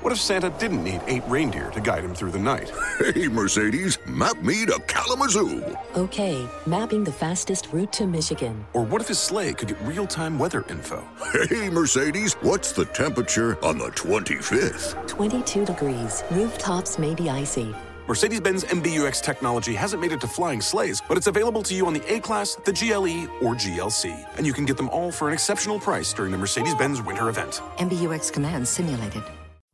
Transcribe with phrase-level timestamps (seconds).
[0.00, 2.72] What if Santa didn't need eight reindeer to guide him through the night?
[2.98, 5.76] Hey, Mercedes, map me to Kalamazoo.
[5.96, 8.66] Okay, mapping the fastest route to Michigan.
[8.72, 11.06] Or what if his sleigh could get real time weather info?
[11.48, 15.06] Hey, Mercedes, what's the temperature on the 25th?
[15.06, 16.24] 22 degrees.
[16.32, 17.72] Rooftops may be icy.
[18.08, 21.86] Mercedes Benz MBUX technology hasn't made it to flying sleighs, but it's available to you
[21.86, 24.26] on the A Class, the GLE, or GLC.
[24.36, 27.28] And you can get them all for an exceptional price during the Mercedes Benz winter
[27.28, 27.60] event.
[27.78, 29.22] MBUX Command simulated.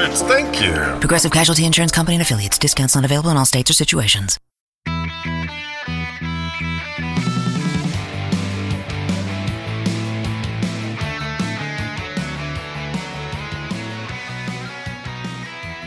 [0.00, 0.72] Thank you.
[1.00, 2.58] Progressive Casualty Insurance Company and affiliates.
[2.58, 4.38] Discounts not available in all states or situations.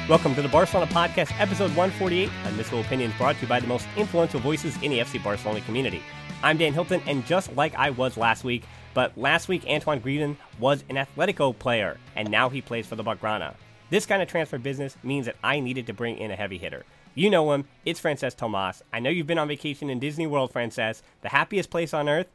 [0.07, 2.29] Welcome to the Barcelona Podcast, episode 148.
[2.43, 6.03] Unmissable Opinions brought to you by the most influential voices in the FC Barcelona community.
[6.43, 8.63] I'm Dan Hilton, and just like I was last week,
[8.93, 13.03] but last week Antoine Griezmann was an Atletico player, and now he plays for the
[13.03, 13.55] Blaugrana.
[13.89, 16.83] This kind of transfer business means that I needed to bring in a heavy hitter.
[17.15, 18.81] You know him, it's Francesc Tomas.
[18.91, 22.27] I know you've been on vacation in Disney World, Francesc, the happiest place on earth.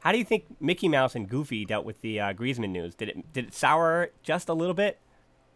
[0.00, 2.94] How do you think Mickey Mouse and Goofy dealt with the uh, Griezmann news?
[2.94, 4.98] Did it did it sour just a little bit?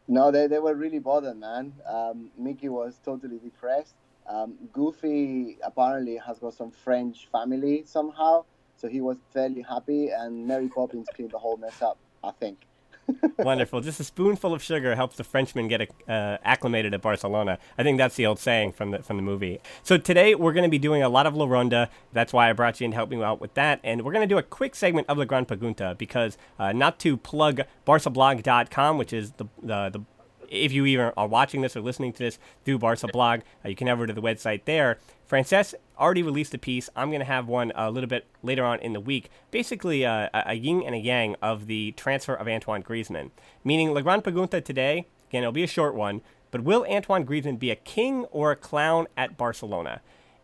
[0.08, 1.74] No, they, they were really bothered, man.
[1.86, 3.94] Um, Mickey was totally depressed.
[4.26, 8.44] Um, Goofy apparently has got some French family somehow,
[8.76, 12.58] so he was fairly happy, and Mary Poppins cleaned the whole mess up, I think.
[13.38, 13.80] Wonderful.
[13.80, 17.58] Just a spoonful of sugar helps the Frenchman get uh, acclimated at Barcelona.
[17.78, 19.60] I think that's the old saying from the from the movie.
[19.82, 21.90] So today we're going to be doing a lot of La Ronda.
[22.12, 23.80] That's why I brought you in to help me out with that.
[23.82, 26.98] And we're going to do a quick segment of La Gran Pregunta because uh, not
[27.00, 30.00] to plug BarcaBlog.com, which is the the, the
[30.50, 33.76] if you even are watching this or listening to this through Barca Blog, uh, you
[33.76, 34.98] can head over to the website there.
[35.30, 36.88] Francesc already released a piece.
[36.96, 39.30] I'm going to have one a little bit later on in the week.
[39.50, 43.30] Basically, uh, a yin and a yang of the transfer of Antoine Griezmann.
[43.62, 47.58] Meaning, La Gran Pregunta today, again, it'll be a short one, but will Antoine Griezmann
[47.58, 50.00] be a king or a clown at Barcelona?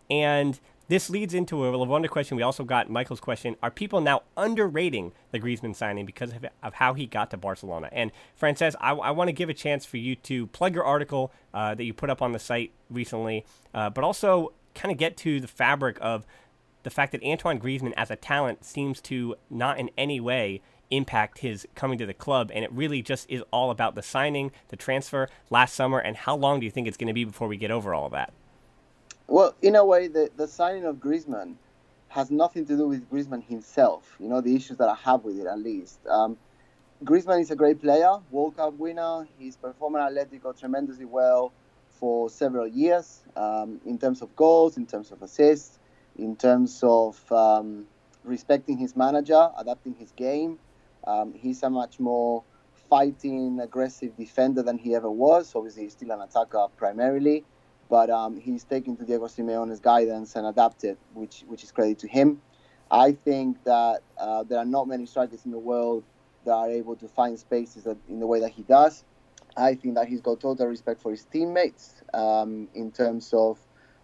[0.08, 2.36] And this leads into a wonder question.
[2.36, 6.74] We also got Michael's question: Are people now underrating the Griezmann signing because of, of
[6.74, 7.88] how he got to Barcelona?
[7.90, 11.32] And Francesc, I, I want to give a chance for you to plug your article
[11.52, 13.44] uh, that you put up on the site recently,
[13.74, 16.24] uh, but also kind of get to the fabric of
[16.84, 21.38] the fact that Antoine Griezmann as a talent seems to not in any way impact
[21.38, 24.76] his coming to the club, and it really just is all about the signing, the
[24.76, 27.56] transfer last summer, and how long do you think it's going to be before we
[27.56, 28.32] get over all of that?
[29.26, 31.56] Well, in a way, the, the signing of Griezmann
[32.08, 34.14] has nothing to do with Griezmann himself.
[34.20, 35.98] You know, the issues that I have with it, at least.
[36.06, 36.36] Um,
[37.04, 39.26] Griezmann is a great player, World Cup winner.
[39.38, 41.52] He's performing at Atletico tremendously well
[41.98, 45.78] for several years um, in terms of goals, in terms of assists,
[46.18, 47.86] in terms of um,
[48.24, 50.58] respecting his manager, adapting his game.
[51.06, 52.42] Um, he's a much more
[52.90, 55.54] fighting, aggressive defender than he ever was.
[55.54, 57.44] Obviously, he's still an attacker primarily,
[57.88, 62.08] but um, he's taken to Diego Simeone's guidance and adapted, which which is credit to
[62.08, 62.40] him.
[62.90, 66.04] I think that uh, there are not many strikers in the world
[66.44, 69.04] that are able to find spaces that, in the way that he does.
[69.56, 73.58] I think that he's got total respect for his teammates um, in terms of,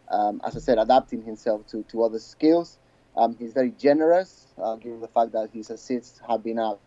[0.08, 2.78] um, as I said, adapting himself to, to other skills.
[3.16, 6.80] Um, he's very generous, uh, given the fact that his assists have been up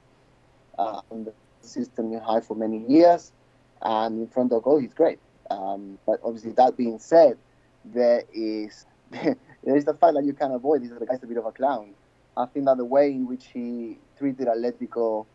[0.80, 3.32] uh, on the system high for many years.
[3.82, 5.20] And in front of goal, he's great.
[5.52, 7.38] Um, but obviously, that being said,
[7.84, 11.28] there is there is the fact that you can't avoid is that the guy's a
[11.28, 11.94] bit of a clown.
[12.36, 15.26] I think that the way in which he treated Atletico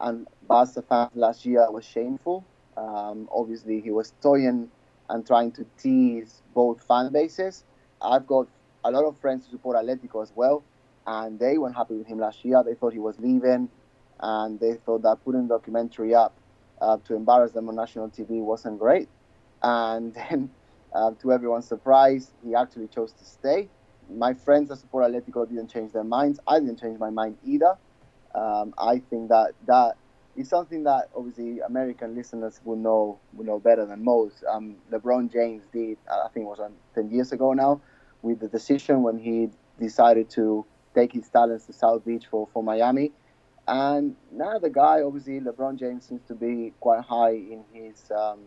[0.00, 2.44] and Barca fans last year was shameful.
[2.76, 4.70] Um, obviously, he was toying
[5.08, 7.64] and trying to tease both fan bases.
[8.00, 8.48] I've got
[8.84, 10.62] a lot of friends who support Atletico as well,
[11.06, 12.62] and they weren't happy with him last year.
[12.64, 13.68] They thought he was leaving,
[14.20, 16.34] and they thought that putting the documentary up
[16.80, 19.08] uh, to embarrass them on national TV wasn't great.
[19.62, 20.50] And then,
[20.94, 23.68] uh, to everyone's surprise, he actually chose to stay.
[24.10, 26.38] My friends that support Atletico didn't change their minds.
[26.46, 27.76] I didn't change my mind either.
[28.34, 29.96] Um, I think that that
[30.36, 34.44] is something that obviously American listeners will know will know better than most.
[34.50, 36.60] Um, LeBron James did, I think it was
[36.94, 37.80] 10 years ago now,
[38.22, 40.64] with the decision when he decided to
[40.94, 43.12] take his talents to South Beach for, for Miami.
[43.66, 48.40] And now the guy, obviously, LeBron James seems to be quite high in his um,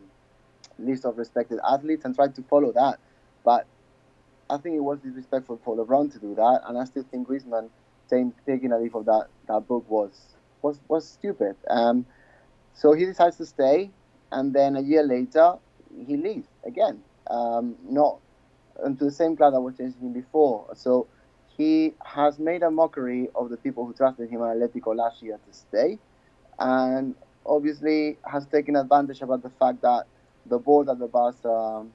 [0.78, 3.00] list of respected athletes and tried to follow that.
[3.44, 3.66] But
[4.50, 6.62] I think it was disrespectful for LeBron to do that.
[6.68, 7.70] And I still think Griezmann
[8.10, 11.56] taking a leaf of that, that book was was was stupid.
[11.70, 12.06] Um,
[12.74, 13.92] so he decides to stay,
[14.32, 15.56] and then a year later
[16.06, 17.02] he leaves again.
[17.30, 18.20] Um, not
[18.86, 20.68] into the same club that was chasing him before.
[20.76, 21.08] So
[21.58, 25.40] he has made a mockery of the people who trusted him at Atletico last year
[25.46, 25.98] to stay,
[26.60, 27.16] and
[27.46, 30.06] obviously has taken advantage about the fact that
[30.46, 31.86] the board at the Barca,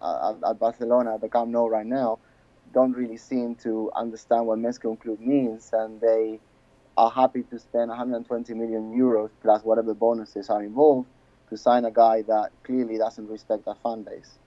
[0.00, 2.18] uh, at, Barcelona, at the Camp Nou right now,
[2.72, 6.40] don't really seem to understand what Més que un club means, and they
[7.02, 11.08] are happy to spend 120 million euros plus whatever bonuses are involved
[11.50, 14.38] to sign a guy that clearly doesn't respect their fan base.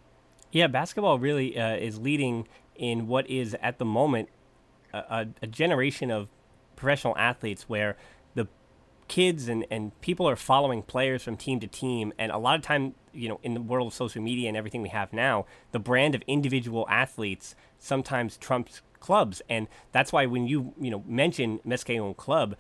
[0.52, 4.30] Yeah, basketball really uh, is leading in what is at the moment
[4.94, 6.30] a, a, generation of
[6.76, 7.98] professional athletes where
[8.36, 8.48] the
[9.08, 12.62] kids and, and people are following players from team to team and a lot of
[12.62, 15.80] time you know in the world of social media and everything we have now the
[15.80, 21.60] brand of individual athletes sometimes trumps clubs, and that's why when you you know mention
[21.66, 22.56] Més que un club,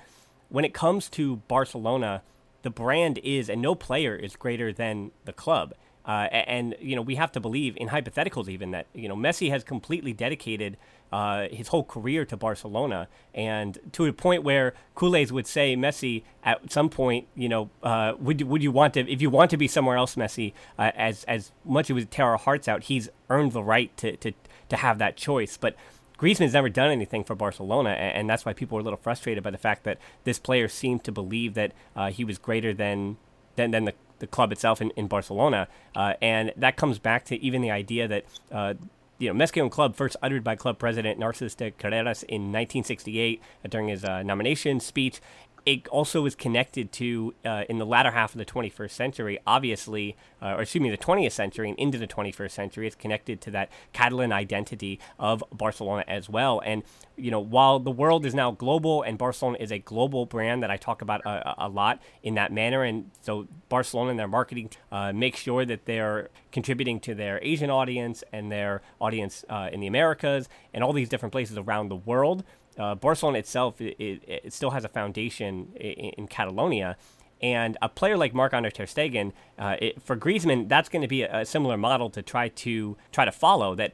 [0.49, 2.21] when it comes to Barcelona,
[2.61, 5.73] the brand is, and no player is greater than the club.
[6.07, 9.49] Uh, and you know we have to believe in hypotheticals even that you know Messi
[9.49, 10.77] has completely dedicated
[11.11, 16.23] uh, his whole career to Barcelona, and to a point where Culés would say Messi
[16.43, 19.57] at some point, you know, uh, would would you want to if you want to
[19.57, 22.83] be somewhere else, Messi, uh, as as much as it would tear our hearts out,
[22.83, 24.31] he's earned the right to to
[24.69, 25.75] to have that choice, but.
[26.17, 29.51] Griezmann's never done anything for Barcelona, and that's why people were a little frustrated by
[29.51, 33.17] the fact that this player seemed to believe that uh, he was greater than
[33.55, 35.67] than, than the, the club itself in, in Barcelona.
[35.95, 38.73] Uh, and that comes back to even the idea that, uh,
[39.17, 42.51] you know, Més que un club, first uttered by club president Narcis de Carreras in
[42.51, 45.21] 1968 during his uh, nomination speech,
[45.65, 50.15] it also is connected to uh, in the latter half of the 21st century, obviously,
[50.39, 52.85] uh, or excuse me, the 20th century and into the 21st century.
[52.85, 56.61] It's connected to that Catalan identity of Barcelona as well.
[56.63, 56.83] And
[57.17, 60.69] you know, while the world is now global and Barcelona is a global brand that
[60.69, 64.69] I talk about a, a lot in that manner, and so Barcelona and their marketing
[64.91, 69.79] uh, make sure that they're contributing to their Asian audience and their audience uh, in
[69.79, 72.43] the Americas and all these different places around the world
[72.77, 76.97] uh, Barcelona itself it, it, it, still has a foundation in, in Catalonia.
[77.41, 81.23] And a player like Marc-Andre Ter Stegen, uh, it, for Griezmann, that's going to be
[81.23, 83.75] a, a, similar model to try to try to follow.
[83.75, 83.93] That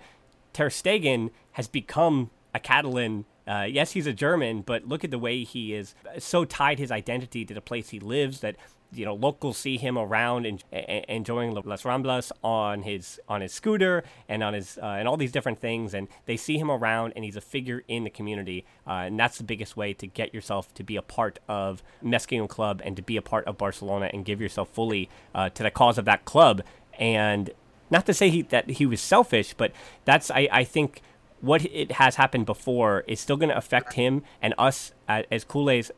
[0.53, 3.25] Ter Stegen has become a Catalan.
[3.47, 6.91] Uh, yes, he's a German, but look at the way he is so tied his
[6.91, 8.55] identity to the place he lives that
[8.93, 10.63] you know locals see him around and
[11.07, 15.31] enjoying Las Ramblas on his on his scooter and on his uh, and all these
[15.31, 19.03] different things, and they see him around, and he's a figure in the community, uh,
[19.05, 22.41] and that's the biggest way to get yourself to be a part of Més que
[22.41, 25.63] un club and to be a part of Barcelona and give yourself fully uh, to
[25.63, 26.61] the cause of that club.
[26.99, 27.51] And
[27.89, 29.71] not to say he, that he was selfish, but
[30.05, 31.01] that's I, I think
[31.41, 35.43] what it has happened before is still going to affect him and us uh, as
[35.43, 35.89] culés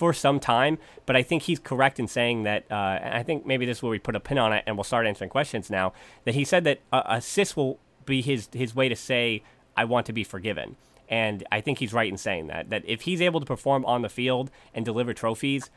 [0.00, 0.78] for some time.
[1.04, 2.64] But I think he's correct in saying that.
[2.70, 4.84] Uh, I think maybe this is where we put a pin on it, and we'll
[4.84, 5.92] start answering questions now.
[6.24, 9.42] That he said that uh, assist will be his his way to say
[9.76, 10.76] I want to be forgiven.
[11.10, 12.70] And I think he's right in saying that.
[12.70, 15.68] That if he's able to perform on the field and deliver trophies,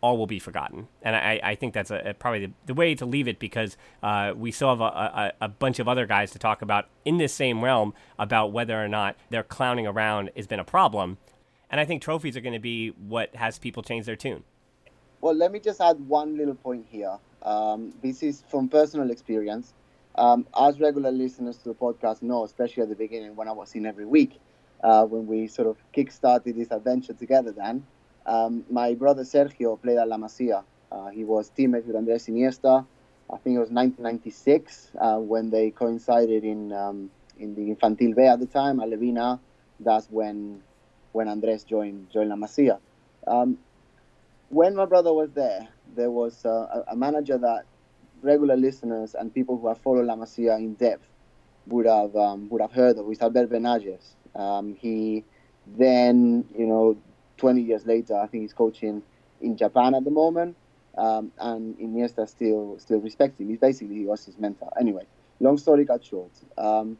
[0.00, 0.86] all will be forgotten.
[1.02, 3.76] And I, I think that's a, a probably the, the, way to leave it because
[4.02, 7.18] uh, we still have a, a, a, bunch of other guys to talk about in
[7.18, 11.18] this same realm about whether or not their clowning around has been a problem.
[11.72, 14.44] And I think trophies are going to be what has people change their tune.
[15.22, 17.18] Well, let me just add one little point here.
[17.42, 19.72] Um, this is from personal experience.
[20.14, 23.74] Um, as regular listeners to the podcast know, especially at the beginning when I was
[23.74, 24.38] in every week,
[24.84, 27.86] uh, when we sort of kick-started this adventure together, then
[28.26, 30.64] um, my brother Sergio played at La Masia.
[30.90, 32.84] Uh, he was teammate with Andres Iniesta.
[33.32, 38.22] I think it was 1996 uh, when they coincided in um, in the Infantil B
[38.24, 39.40] at the time, Alevina.
[39.80, 40.62] That's when
[41.12, 42.78] when Andres joined joined La Masia.
[43.26, 43.58] Um,
[44.48, 47.64] when my brother was there, there was uh, a, manager that
[48.20, 51.06] regular listeners and people who have followed La Masia in depth
[51.66, 53.10] would have um, would have heard of.
[53.10, 54.16] It's Albert Benaiges.
[54.34, 55.24] Um, he
[55.66, 56.96] then, you know,
[57.36, 59.02] 20 years later, I think he's coaching
[59.40, 60.56] in Japan at the moment,
[60.96, 63.48] um, and Iniesta still still respects him.
[63.48, 64.70] He's basically he was his mentor.
[64.78, 65.04] Anyway,
[65.40, 66.30] long story cut short.
[66.58, 66.98] Um,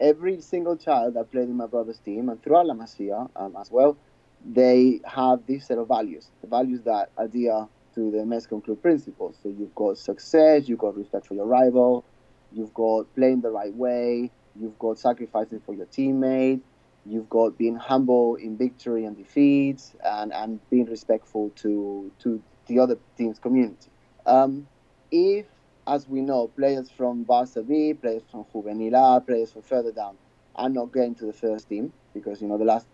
[0.00, 3.70] every single child that played in my brother's team and throughout La Masia um, as
[3.70, 3.96] well,
[4.44, 8.60] they have this set of values, the values that adhere to the Més que un
[8.60, 9.36] club principles.
[9.42, 12.04] So you've got success, you've got respect for your rival,
[12.52, 16.60] you've got playing the right way, you've got sacrificing for your teammate,
[17.06, 22.78] you've got being humble in victory and defeats, and, and being respectful to, to the
[22.78, 23.88] other team's community.
[24.26, 24.66] Um,
[25.10, 25.46] if
[25.86, 30.16] as we know, players from Barca B, players from Juvenil A, players from further down
[30.56, 32.86] are not getting to the first team because you know the last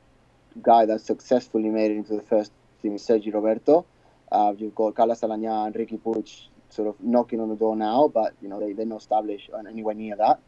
[0.63, 3.87] guy that successfully made it into the first team is Sergi Roberto.
[4.31, 8.09] Uh, you've got Carlos Aleñá and Riqui Puig sort of knocking on the door now,
[8.09, 10.41] but you know they, they're not established anywhere near that.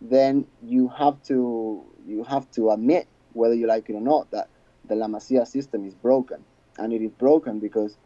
[0.00, 4.48] Then you have to you have to admit whether you like it or not that
[4.88, 6.44] the La Masia system is broken,
[6.78, 7.96] and it is broken because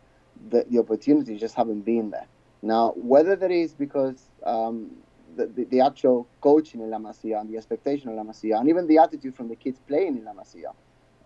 [0.51, 2.27] the, the opportunities just haven't been there.
[2.62, 4.92] Now, whether that is because um,
[5.37, 8.69] the, the, the, actual coaching in La Masia and the expectation of La Masia, and
[8.69, 10.73] even the attitude from the kids playing in La Masia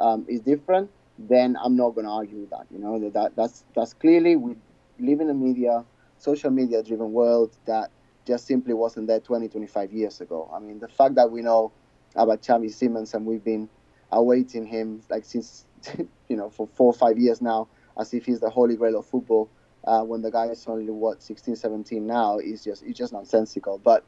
[0.00, 2.66] um, is different, then I'm not going to argue with that.
[2.70, 4.56] You know, that, that that's that's clearly we
[4.98, 5.84] live in a media,
[6.18, 7.90] social media driven world that
[8.26, 10.50] just simply wasn't there 20, 25 years ago.
[10.54, 11.72] I mean, the fact that we know
[12.14, 13.68] about Xavi Simons and we've been
[14.10, 15.66] awaiting him like since,
[16.28, 19.06] you know, for four or five years now, as if he's the holy grail of
[19.06, 19.48] football
[19.86, 23.78] uh, when the guy is only what 16, 17 now is just it's just nonsensical.
[23.78, 24.04] But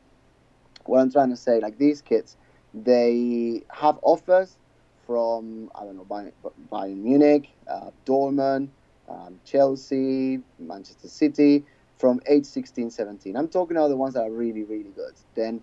[0.84, 2.36] what I'm trying to say, like these kids,
[2.74, 4.56] they have offers
[5.06, 6.32] from I don't know Bayern,
[6.70, 8.68] Bayern Munich, uh, Dortmund,
[9.08, 11.64] um, Chelsea, Manchester City
[11.98, 13.36] from age 16, 17.
[13.36, 15.14] I'm talking about the ones that are really, really good.
[15.34, 15.60] Then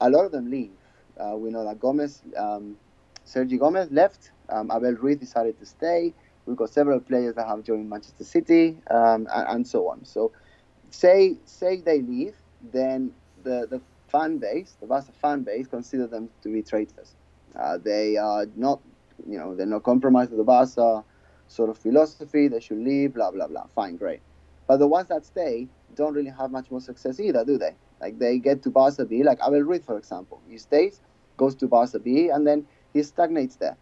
[0.00, 0.72] a lot of them leave.
[1.18, 2.76] Uh, we know that Gomez, um,
[3.24, 4.32] Sergi Gomez left.
[4.48, 6.12] Um, Abel Ruiz decided to stay.
[6.46, 10.04] We've got several players that have joined Manchester City um, and, and, so on.
[10.04, 10.32] So,
[10.90, 12.34] say say they leave,
[12.72, 17.14] then the the fan base, the Barca fan base, consider them to be traitors.
[17.58, 18.80] Uh, they are not,
[19.28, 21.04] you know, they're not compromised with the Barca
[21.48, 22.48] sort of philosophy.
[22.48, 23.14] They should leave.
[23.14, 23.66] Blah blah blah.
[23.74, 24.20] Fine, great.
[24.66, 27.74] But the ones that stay don't really have much more success either, do they?
[28.00, 30.40] Like they get to Barca B, like Abel Ruiz, for example.
[30.48, 31.00] He stays,
[31.36, 33.76] goes to Barca B, and then he stagnates there.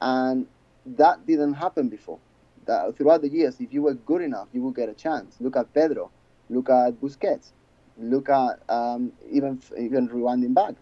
[0.00, 0.46] And
[0.86, 2.18] that didn't happen before.
[2.66, 5.36] That throughout the years, if you were good enough, you would get a chance.
[5.40, 6.10] Look at Pedro,
[6.50, 7.52] look at Busquets,
[7.98, 10.74] look at um, even even rewinding back,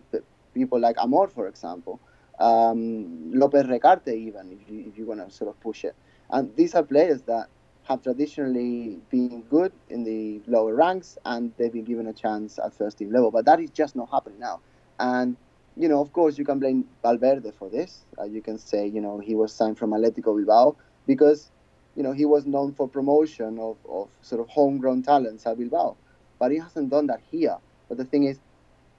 [0.54, 2.00] people like Amor, for example,
[2.38, 5.94] um, Lopez Recarte, even if you, if you want to sort of push it.
[6.30, 7.48] And these are players that
[7.84, 12.74] have traditionally been good in the lower ranks and they've been given a chance at
[12.74, 13.30] first team level.
[13.30, 14.60] But that is just not happening now.
[14.98, 15.36] And
[15.76, 18.04] you know, of course, you can blame Valverde for this.
[18.18, 21.50] Uh, you can say, you know, he was signed from Atletico Bilbao because,
[21.94, 25.96] you know, he was known for promotion of, of sort of homegrown talents at Bilbao.
[26.38, 27.58] But he hasn't done that here.
[27.88, 28.40] But the thing is,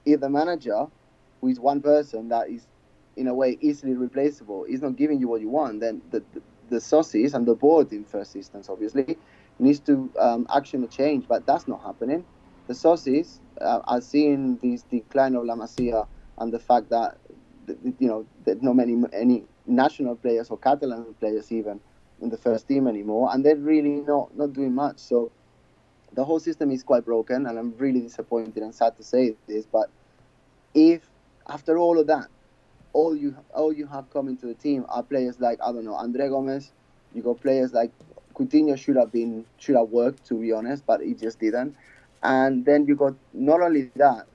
[0.06, 0.86] if the manager,
[1.40, 2.66] who is one person that is,
[3.16, 6.42] in a way, easily replaceable, is not giving you what you want, then the, the,
[6.70, 9.18] the socios and the board, in first instance, obviously,
[9.58, 12.24] needs to um, action a change, but that's not happening.
[12.68, 16.06] The sources uh, are seeing this decline of La Masia
[16.38, 17.18] and the fact that
[17.98, 21.80] you know there's not many any national players or Catalan players even
[22.20, 24.98] in the first team anymore, and they're really not not doing much.
[24.98, 25.30] So
[26.12, 29.66] the whole system is quite broken, and I'm really disappointed and sad to say this.
[29.66, 29.90] But
[30.74, 31.08] if
[31.48, 32.28] after all of that,
[32.92, 35.94] all you all you have coming to the team are players like I don't know
[35.94, 36.72] Andre Gomes,
[37.14, 37.92] you got players like
[38.34, 41.76] Coutinho should have been should have worked to be honest, but he just didn't.
[42.22, 44.26] And then you got not only that,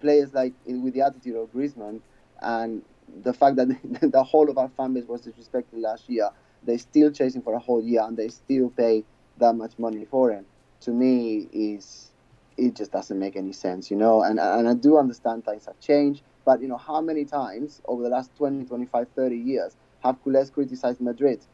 [0.00, 2.00] players like with the attitude of Griezmann
[2.40, 2.82] and
[3.22, 3.68] the fact that
[4.12, 6.30] the whole of our fan base was disrespected last year,
[6.62, 9.04] they're still chasing for a whole year and they still pay
[9.38, 10.46] that much money for him.
[10.80, 12.12] To me, is
[12.56, 14.22] it just doesn't make any sense, you know.
[14.22, 18.02] And and I do understand things have changed, but you know how many times over
[18.02, 21.44] the last 20, 25, 30 years have culés criticized Madrid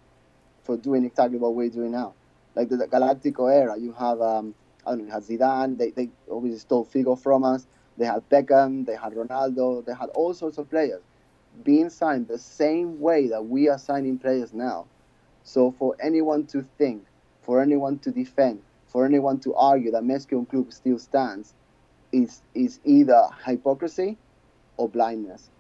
[0.65, 2.15] for doing exactly what we're doing now?
[2.55, 4.55] Like the, the Galactico era, you have um,
[4.87, 7.67] I don't know, you Zidane, they they obviously stole Figo from us.
[7.99, 11.03] They had Beckham, they had Ronaldo, they had all sorts of players
[11.65, 14.87] being signed the same way that we are signing players now.
[15.45, 17.05] So for anyone to think,
[17.43, 21.55] for anyone to defend, for anyone to argue that Més que un club still stands,
[22.13, 24.19] is is either hypocrisy
[24.77, 25.51] or blindness.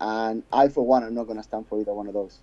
[0.00, 2.40] And I, for one, am not going to stand for either one of those.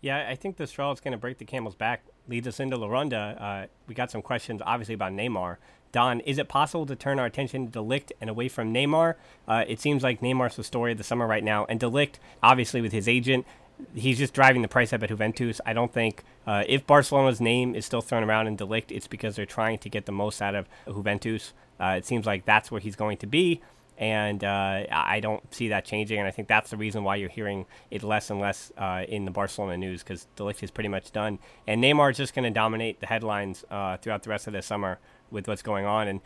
[0.00, 2.76] Yeah, I think the straw is going to break the camel's back leads us into
[2.76, 3.36] La Ronda.
[3.38, 5.56] Uh, we got some questions, obviously, about Neymar.
[5.92, 9.14] Don, is it possible to turn our attention to de Ligt and away from Neymar?
[9.48, 12.14] Uh, it seems like Neymar's the story of the summer right now, and de Ligt,
[12.42, 13.46] obviously, with his agent,
[13.94, 15.60] he's just driving the price up at Juventus.
[15.66, 19.06] I don't think uh, if Barcelona's name is still thrown around in de Ligt, it's
[19.06, 21.52] because they're trying to get the most out of Juventus.
[21.80, 23.60] Uh, it seems like that's where he's going to be
[24.00, 26.18] and uh, I don't see that changing.
[26.18, 29.26] And I think that's the reason why you're hearing it less and less uh, in
[29.26, 32.44] the Barcelona news because de Ligt is pretty much done, and Neymar is just going
[32.44, 34.98] to dominate the headlines uh, throughout the rest of the summer
[35.30, 36.08] with what's going on.
[36.08, 36.20] And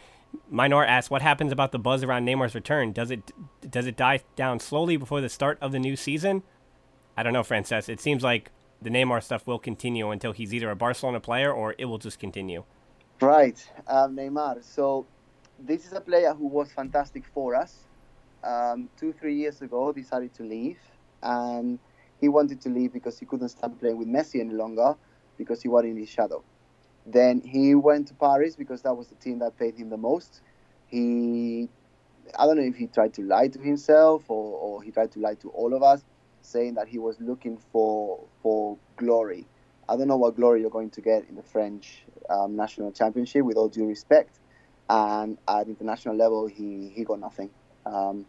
[0.50, 2.92] Minor asks, what happens about the buzz around Neymar's return?
[2.92, 3.32] Does it
[3.68, 6.42] does it die down slowly before the start of the new season?
[7.16, 7.88] I don't know, Francesc.
[7.88, 8.50] It seems like
[8.82, 12.18] the Neymar stuff will continue until he's either a Barcelona player or it will just
[12.18, 12.64] continue.
[13.20, 14.62] Right, um, Neymar.
[14.62, 15.06] So
[15.58, 17.84] this is a player who was fantastic for us.
[18.42, 20.78] Um, two, three years ago, decided to leave,
[21.22, 21.78] and
[22.20, 24.96] he wanted to leave because he couldn't stand playing with Messi any longer
[25.38, 26.42] because he was in his shadow.
[27.06, 30.40] Then he went to Paris because that was the team that paid him the most.
[30.86, 31.68] He,
[32.38, 35.20] I don't know if he tried to lie to himself or, or he tried to
[35.20, 36.04] lie to all of us,
[36.42, 39.46] saying that he was looking for for glory.
[39.88, 43.44] I don't know what glory you're going to get in the French um, national championship,
[43.44, 44.40] with all due respect
[44.88, 47.50] and at international level he he got nothing.
[47.86, 48.26] Um,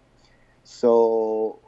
[0.64, 1.60] so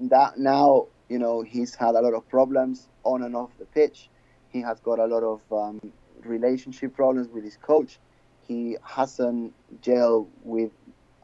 [0.00, 4.10] that now you know he's had a lot of problems on and off the pitch.
[4.50, 5.92] He has got a lot of um,
[6.24, 7.98] relationship problems with his coach.
[8.46, 10.72] He hasn't gelled with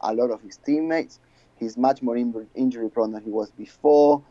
[0.01, 1.19] a lot of his teammates.
[1.57, 4.23] He's much more in- injury prone than he was before.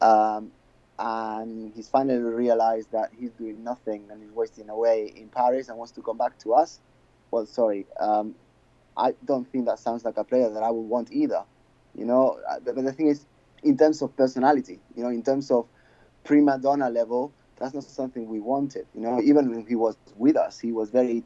[0.00, 0.52] Um,
[0.98, 5.78] and he's finally realized that he's doing nothing and he's wasting away in Paris and
[5.78, 6.80] wants to come back to us
[7.34, 8.36] well, sorry, um,
[8.96, 11.42] I don't think that sounds like a player that I would want either.
[11.96, 13.26] You know, uh, but the thing is,
[13.64, 15.66] in terms of personality, you know, in terms of
[16.22, 18.86] prima donna level, that's not something we wanted.
[18.94, 21.22] You know, even when he was with us, he was very,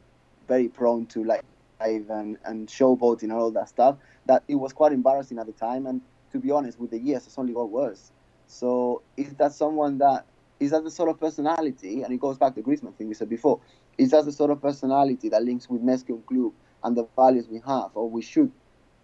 [0.47, 1.43] very prone to like
[1.79, 3.97] live and, and showboating and all that stuff.
[4.25, 5.85] That it was quite embarrassing at the time.
[5.87, 8.11] And to be honest, with the years, it's only got worse.
[8.47, 10.25] So is that someone that
[10.59, 12.03] is that the sort of personality?
[12.03, 13.59] And it goes back to Griezmann thing we said before.
[13.97, 17.07] Is that the sort of personality that links with Més que un club and the
[17.15, 18.51] values we have, or we should,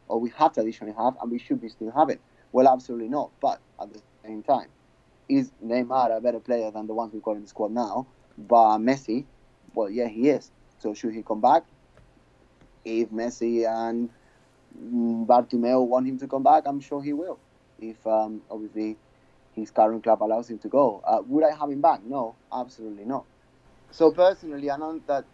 [0.07, 2.19] or we have traditionally have, and we should be still having?
[2.51, 3.31] Well, absolutely not.
[3.41, 4.67] But at the same time,
[5.27, 8.07] is Neymar a better player than the ones we've got in the squad now?
[8.37, 9.25] But Messi,
[9.73, 10.51] well, yeah, he is.
[10.79, 11.63] So should he come back?
[12.83, 14.09] If Messi and
[15.27, 17.39] Bartomeu want him to come back, I'm sure he will.
[17.79, 18.97] If um, obviously
[19.53, 22.01] his current club allows him to go, uh, would I have him back?
[22.03, 23.25] No, absolutely not.
[23.91, 25.25] So personally, I know that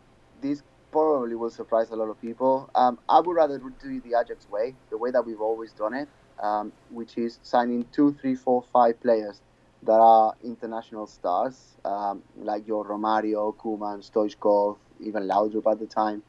[0.42, 2.70] this probably will surprise a lot of people.
[2.76, 6.08] Um, I would rather do the Ajax way, the way that we've always done it,
[6.42, 9.42] um, which is signing two, three, four, five players
[9.84, 16.22] that are international stars, um, like your Romario, Koeman, Stoichkov, even Laudrup at the time,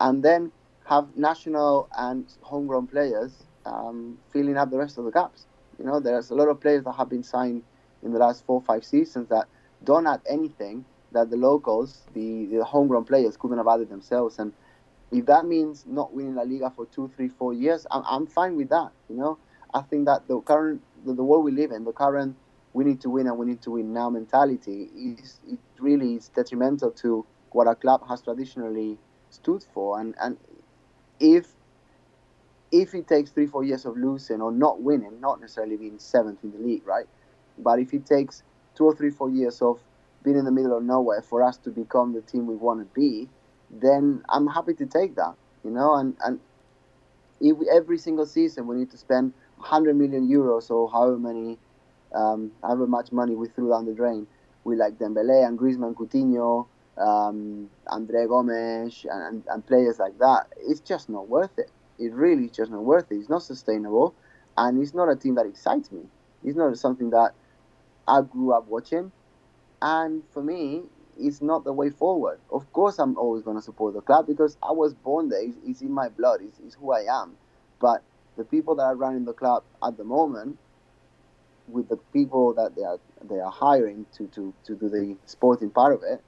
[0.00, 0.52] and then
[0.86, 5.46] have national and homegrown players um, filling up the rest of the gaps.
[5.78, 7.62] You know, there's a lot of players that have been signed
[8.02, 9.46] in the last four, five seasons that
[9.84, 14.38] don't add anything that the locals, the, the homegrown players, couldn't have added themselves.
[14.38, 14.52] And
[15.10, 18.56] if that means not winning La Liga for two, three, four years, I'm, I'm fine
[18.56, 18.90] with that.
[19.08, 19.38] You know,
[19.72, 22.36] I think that the current, the, the world we live in, the current
[22.72, 26.28] we need to win and we need to win now mentality is it really is
[26.28, 28.98] detrimental to what a club has traditionally
[29.30, 30.00] stood for.
[30.00, 30.36] And and
[31.18, 31.46] if
[32.72, 36.44] if it takes three four years of losing or not winning, not necessarily being seventh
[36.44, 37.06] in the league, right?
[37.58, 38.42] But if it takes
[38.74, 39.80] two or three four years of
[40.22, 42.94] being in the middle of nowhere for us to become the team we want to
[42.94, 43.28] be,
[43.70, 45.94] then I'm happy to take that, you know.
[45.94, 46.40] And and
[47.40, 51.58] if every single season we need to spend 100 million euros or however many,
[52.14, 54.26] um, however much money we threw down the drain,
[54.64, 56.66] we like Dembele and Griezmann, Coutinho,
[56.98, 60.46] um, Andre Gomes, and, and players like that.
[60.58, 61.70] It's just not worth it.
[61.98, 63.16] It really is just not worth it.
[63.16, 64.14] It's not sustainable,
[64.56, 66.02] and it's not a team that excites me.
[66.44, 67.32] It's not something that
[68.08, 69.12] I grew up watching,
[69.82, 70.82] and for me,
[71.18, 72.40] it's not the way forward.
[72.50, 75.42] Of course, I'm always going to support the club because I was born there.
[75.42, 76.40] It's, it's in my blood.
[76.42, 77.36] It's, it's who I am.
[77.78, 78.02] But
[78.36, 80.58] the people that are running the club at the moment,
[81.72, 85.70] with the people that they are they are hiring to, to, to do the sporting
[85.70, 86.22] part of it,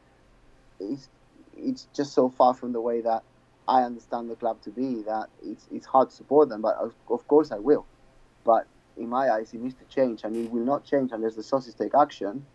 [0.80, 1.08] it's
[1.56, 3.24] it's just so far from the way that
[3.68, 6.62] I understand the club to be that it's it's hard to support them.
[6.62, 7.86] But of, of course I will.
[8.44, 11.42] But in my eyes, it needs to change, and it will not change unless the
[11.42, 12.46] socios take action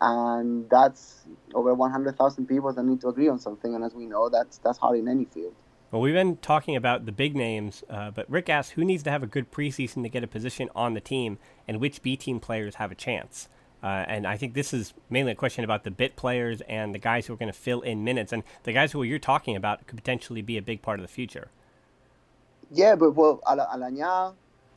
[0.00, 3.74] and that's over 100,000 people that need to agree on something.
[3.74, 5.54] And as we know, that's that's hard in any field.
[5.90, 9.10] Well, we've been talking about the big names, uh, but Rick asks who needs to
[9.10, 12.40] have a good preseason to get a position on the team, and which B team
[12.40, 13.48] players have a chance.
[13.82, 16.98] Uh, and I think this is mainly a question about the bit players and the
[16.98, 19.86] guys who are going to fill in minutes, and the guys who you're talking about
[19.86, 21.48] could potentially be a big part of the future.
[22.70, 24.34] Yeah, but well, Aleñá,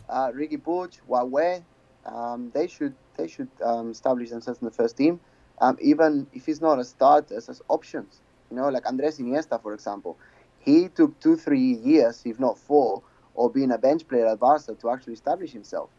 [0.08, 1.62] uh, Puig, Wagué,
[2.06, 5.20] um, they should they should um, establish themselves in the first team,
[5.60, 8.22] um, even if he's not a starter, as options.
[8.50, 10.18] You know, like Andres Iniesta, for example,
[10.64, 13.04] he took two, three years, if not four,
[13.38, 15.90] of being a bench player at Barca to actually establish himself,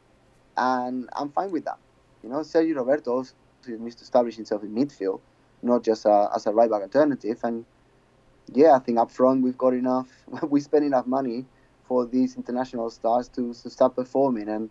[0.56, 1.78] and I'm fine with that.
[2.22, 3.34] You know, Sergio Roberto also
[3.66, 5.20] needs to establish himself in midfield,
[5.62, 7.38] not just as a right back alternative.
[7.42, 7.64] And
[8.52, 10.08] yeah, I think up front we've got enough.
[10.48, 11.46] we spend enough money
[11.84, 14.70] for these international stars to, to start performing and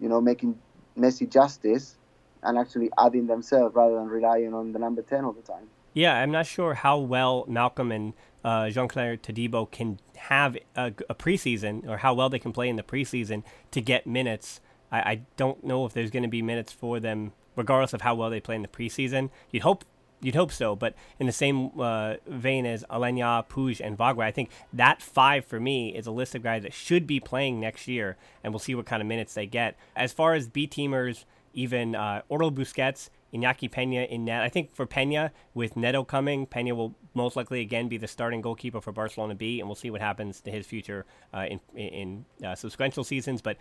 [0.00, 0.58] you know making
[0.96, 1.96] Messi justice
[2.42, 5.68] and actually adding themselves rather than relying on the number 10 all the time.
[5.96, 8.12] Yeah, I'm not sure how well Malcom and
[8.44, 12.68] uh, Jean Clair Todibo can have a, a, preseason or how well they can play
[12.68, 14.60] in the preseason to get minutes.
[14.92, 18.14] I, I don't know if there's going to be minutes for them, regardless of how
[18.14, 19.30] well they play in the preseason.
[19.50, 19.86] You'd hope
[20.20, 24.30] You'd hope so, but in the same uh, vein as Aleñá, Puig, and Wagué, I
[24.30, 27.86] think that five for me is a list of guys that should be playing next
[27.86, 29.76] year, and we'll see what kind of minutes they get.
[29.94, 34.42] As far as B teamers, even uh, Busquets, Iñaki Peña in net.
[34.42, 38.40] I think for Peña, with Neto coming, Peña will most likely again be the starting
[38.40, 42.24] goalkeeper for Barcelona B, and we'll see what happens to his future uh, in in
[42.44, 43.42] uh, seasons.
[43.42, 43.56] But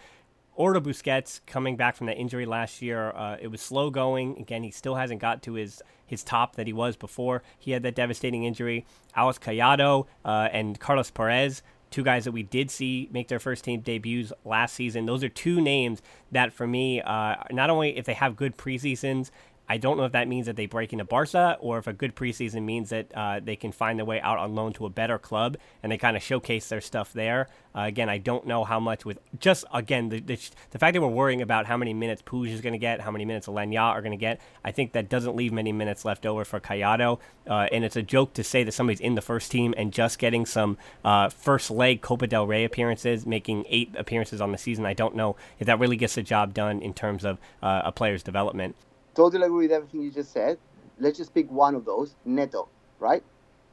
[0.58, 4.38] Oriol Busquets coming back from that injury last year, uh, it was slow going.
[4.40, 7.84] Again, he still hasn't got to his his top that he was before he had
[7.84, 8.86] that devastating injury.
[9.16, 13.64] Alex Collado uh, and Carlos Perez, two guys that we did see make their first
[13.64, 15.06] team debuts last season.
[15.06, 16.02] Those are two names
[16.32, 19.32] that, for me, uh, not only if they have good preseasons
[19.68, 22.16] I don't know if that means that they break into Barca or if a good
[22.16, 25.18] preseason means that uh, they can find their way out on loan to a better
[25.18, 27.48] club and they kind of showcase their stuff there.
[27.76, 30.40] Uh, again, I don't know how much with just again the, the,
[30.72, 33.12] the fact that we're worrying about how many minutes Puig is going to get, how
[33.12, 34.40] many minutes Aleñá are going to get.
[34.64, 38.02] I think that doesn't leave many minutes left over for Collado, uh, and it's a
[38.02, 41.70] joke to say that somebody's in the first team and just getting some uh, first
[41.70, 44.86] leg Copa del Rey appearances, making eight appearances on the season.
[44.86, 47.92] I don't know if that really gets the job done in terms of uh, a
[47.92, 48.76] player's development
[49.16, 50.58] totally agree with everything you just said.
[51.00, 52.16] Let's just pick one of those.
[52.26, 53.24] Neto, right?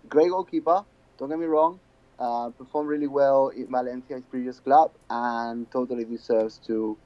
[0.08, 0.84] Great goalkeeper.
[1.18, 1.80] Don't get me wrong.
[2.18, 6.96] Uh, performed really well in Valencia, his previous club, and totally deserves to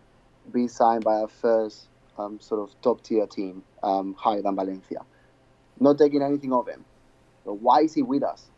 [0.52, 5.00] be signed by a first um, sort of top tier team um, higher than Valencia.
[5.80, 6.84] Not taking anything of him.
[7.44, 8.50] But why is he with us?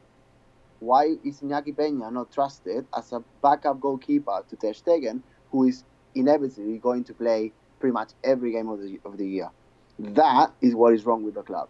[0.81, 5.85] Why is Iñaki Peña not trusted as a backup goalkeeper to Ter Stegen, who is
[6.15, 9.51] inevitably going to play pretty much every game of the, of the year?
[9.99, 11.69] That is what is wrong with the club.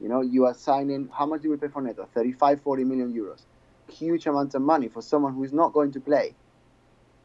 [0.00, 2.08] You know, you are signing, how much do we pay for Neto?
[2.12, 3.42] 35, 40 million euros.
[3.88, 6.34] Huge amount of money for someone who is not going to play.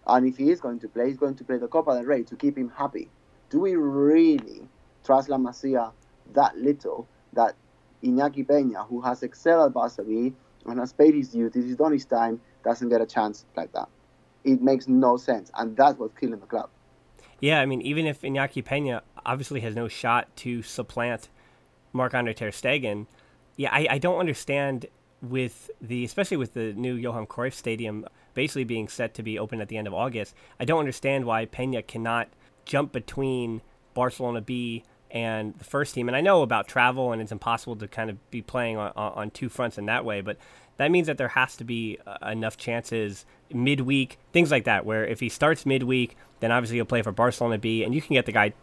[0.06, 2.24] And if he is going to play, he's going to play the Copa del Rey
[2.24, 3.10] to keep him happy.
[3.50, 4.68] Do we really
[5.04, 5.92] trust La Masia
[6.34, 7.56] that little that
[8.04, 12.06] Iñaki Peña, who has excelled at Barca and has paid his duties, he's done his
[12.06, 13.90] time, doesn't get a chance like that?
[14.44, 15.50] It makes no sense.
[15.56, 16.70] And that's what's killing the club.
[17.40, 21.30] Yeah, I mean, even if Iñaki Peña obviously has no shot to supplant
[21.94, 23.06] Marc Andre Ter Stegen,
[23.56, 24.88] yeah, I, I don't understand
[25.22, 29.62] with the especially with the new Johan Cruyff Stadium basically being set to be open
[29.62, 30.36] at the end of August.
[30.60, 32.30] I don't understand why Peña cannot
[32.66, 33.62] jump between
[33.96, 36.08] Barcelona B, and the first team.
[36.08, 39.32] And I know about travel, and it's impossible to kind of be playing on, on
[39.32, 40.38] two fronts in that way, but
[40.78, 45.06] that means that there has to be uh, enough chances midweek, things like that, where
[45.06, 48.26] if he starts midweek, then obviously he'll play for Barcelona B, and you can get
[48.26, 48.54] the guy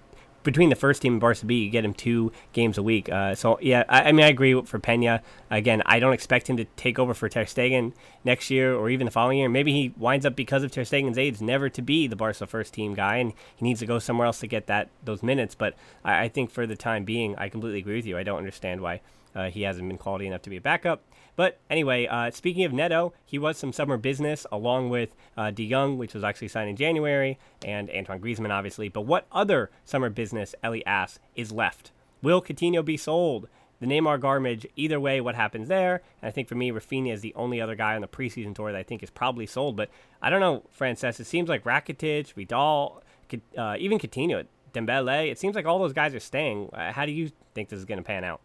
[0.45, 3.11] between the first team and Barca B, you get him two games a week.
[3.11, 5.23] Uh, so yeah, I, I, mean I agree for Pena.
[5.51, 9.07] Again, I don't expect him to take over for Ter Stegen next year or even
[9.07, 9.49] the following year.
[9.49, 12.75] Maybe he winds up because of Ter Stegen's age never to be the Barca first
[12.75, 15.55] team guy, and he needs to go somewhere else to get that those minutes.
[15.55, 18.17] But I, I think for the time being, I completely agree with you.
[18.17, 19.01] I don't understand why
[19.35, 21.03] uh, he hasn't been quality enough to be a backup.
[21.37, 25.69] But anyway, uh, speaking of Neto, he was some summer business along with uh, De
[25.69, 28.89] Jong, which was actually signed in January, and Antoine Griezmann, obviously.
[28.89, 31.91] But what other summer business, Ellie asks, is left?
[32.23, 33.49] Will Coutinho be sold?
[33.81, 36.01] The Neymar garbage, either way, what happens there?
[36.23, 38.73] And I think for me, Rafinha is the only other guy on the preseason tour
[38.73, 39.77] that I think is probably sold.
[39.77, 39.91] But
[40.23, 41.21] I don't know, Francesc.
[41.21, 43.03] It seems like Rakitic, Vidal,
[43.59, 45.31] uh, even Coutinho, Dembele.
[45.31, 46.71] It seems like all those guys are staying.
[46.73, 48.41] Uh, how do you think this is going to pan out?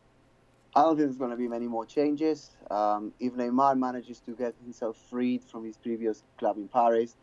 [0.75, 2.51] I don't think there's going to be many more changes.
[2.69, 7.15] Um, if Neymar manages to get himself freed from his previous club in Paris,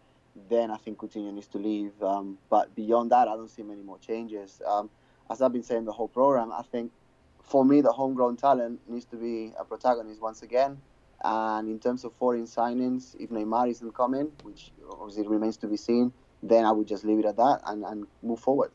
[0.48, 1.92] then I think Coutinho needs to leave.
[2.02, 4.60] Um, but beyond that, I don't see many more changes.
[4.66, 4.90] Um,
[5.30, 6.90] as I've been saying the whole program, I think
[7.42, 10.78] for me, the homegrown talent needs to be a protagonist once again.
[11.24, 15.76] And in terms of foreign signings, if Neymar isn't coming, which obviously remains to be
[15.76, 18.70] seen, then I would just leave it at that and, and move forward.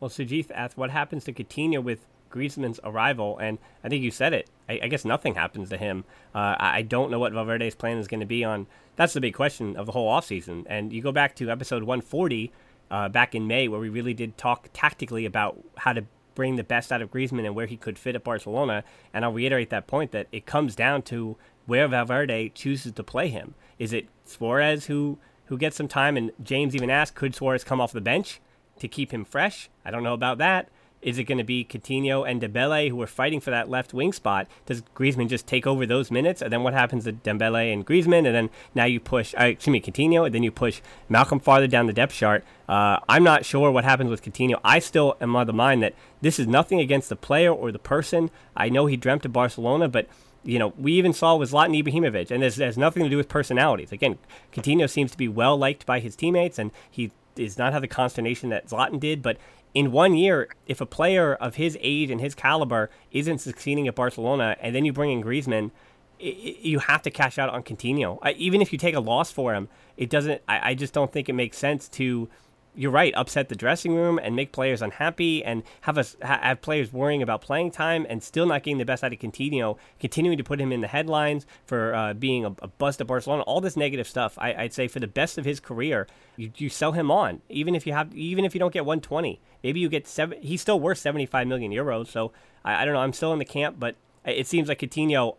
[0.00, 4.32] Well, Sujith asked, what happens to Coutinho with Griezmann's arrival, and I think you said
[4.32, 4.48] it.
[4.68, 6.04] I, I guess nothing happens to him.
[6.34, 8.66] Uh, I don't know what Valverde's plan is going to be on.
[8.96, 10.64] That's the big question of the whole offseason.
[10.68, 12.52] And you go back to episode 140
[12.90, 16.64] uh, back in May, where we really did talk tactically about how to bring the
[16.64, 18.84] best out of Griezmann and where he could fit at Barcelona.
[19.12, 21.36] And I'll reiterate that point that it comes down to
[21.66, 23.54] where Valverde chooses to play him.
[23.78, 26.16] Is it Suarez who who gets some time?
[26.16, 28.40] And James even asked, could Suarez come off the bench
[28.78, 29.68] to keep him fresh?
[29.84, 30.68] I don't know about that.
[31.06, 34.12] Is it going to be Coutinho and Dembele who are fighting for that left wing
[34.12, 34.48] spot?
[34.66, 36.42] Does Griezmann just take over those minutes?
[36.42, 38.26] And then what happens to Dembele and Griezmann?
[38.26, 41.68] And then now you push, uh, excuse me, Coutinho, and then you push Malcom farther
[41.68, 42.42] down the depth chart.
[42.68, 44.58] Uh, I'm not sure what happens with Coutinho.
[44.64, 47.78] I still am of the mind that this is nothing against the player or the
[47.78, 48.28] person.
[48.56, 50.08] I know he dreamt of Barcelona, but
[50.42, 53.28] you know, we even saw with Zlatan Ibrahimovic, and this has nothing to do with
[53.28, 53.92] personalities.
[53.92, 54.18] Again,
[54.52, 57.88] Coutinho seems to be well liked by his teammates, and he does not have the
[57.88, 59.36] consternation that Zlatan did, but
[59.74, 63.94] in one year, if a player of his age and his caliber isn't succeeding at
[63.94, 65.70] Barcelona, and then you bring in Griezmann,
[66.18, 68.18] it, you have to cash out on Coutinho.
[68.22, 70.40] I, even if you take a loss for him, it doesn't.
[70.48, 72.28] I, I just don't think it makes sense to
[72.76, 76.92] you're right, upset the dressing room and make players unhappy and have us have players
[76.92, 80.44] worrying about playing time and still not getting the best out of Coutinho, continuing to
[80.44, 83.76] put him in the headlines for uh, being a, a, bust at Barcelona, all this
[83.76, 84.36] negative stuff.
[84.38, 87.74] I, would say for the best of his career, you, you sell him on, even
[87.74, 90.40] if you have, even if you don't get 120, maybe you get seven.
[90.42, 92.08] He's still worth 75 million euros.
[92.08, 92.32] So
[92.64, 93.00] I, I don't know.
[93.00, 95.36] I'm still in the camp, but it seems like Coutinho,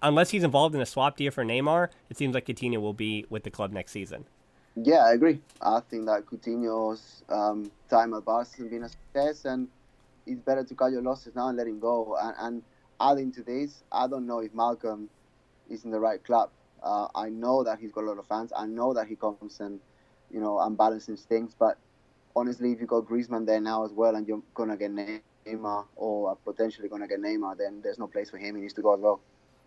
[0.00, 3.26] unless he's involved in a swap deal for Neymar, it seems like Coutinho will be
[3.28, 4.26] with the club next season.
[4.84, 5.40] Yeah, I agree.
[5.60, 9.68] I think that Coutinho's um, time at Barca has been a success, and
[10.26, 12.16] it's better to cut your losses now and let him go.
[12.20, 12.62] And, and
[13.00, 15.08] adding to this, I don't know if Malcom
[15.68, 16.50] is in the right club.
[16.82, 18.52] Uh, I know that he's got a lot of fans.
[18.56, 19.80] I know that he comes and,
[20.30, 21.54] you know, unbalances things.
[21.58, 21.78] But
[22.36, 26.36] honestly, if you've got Griezmann there now as well, and you're gonna get Neymar or
[26.44, 28.54] potentially gonna get Neymar, then there's no place for him.
[28.56, 29.20] He needs to go as well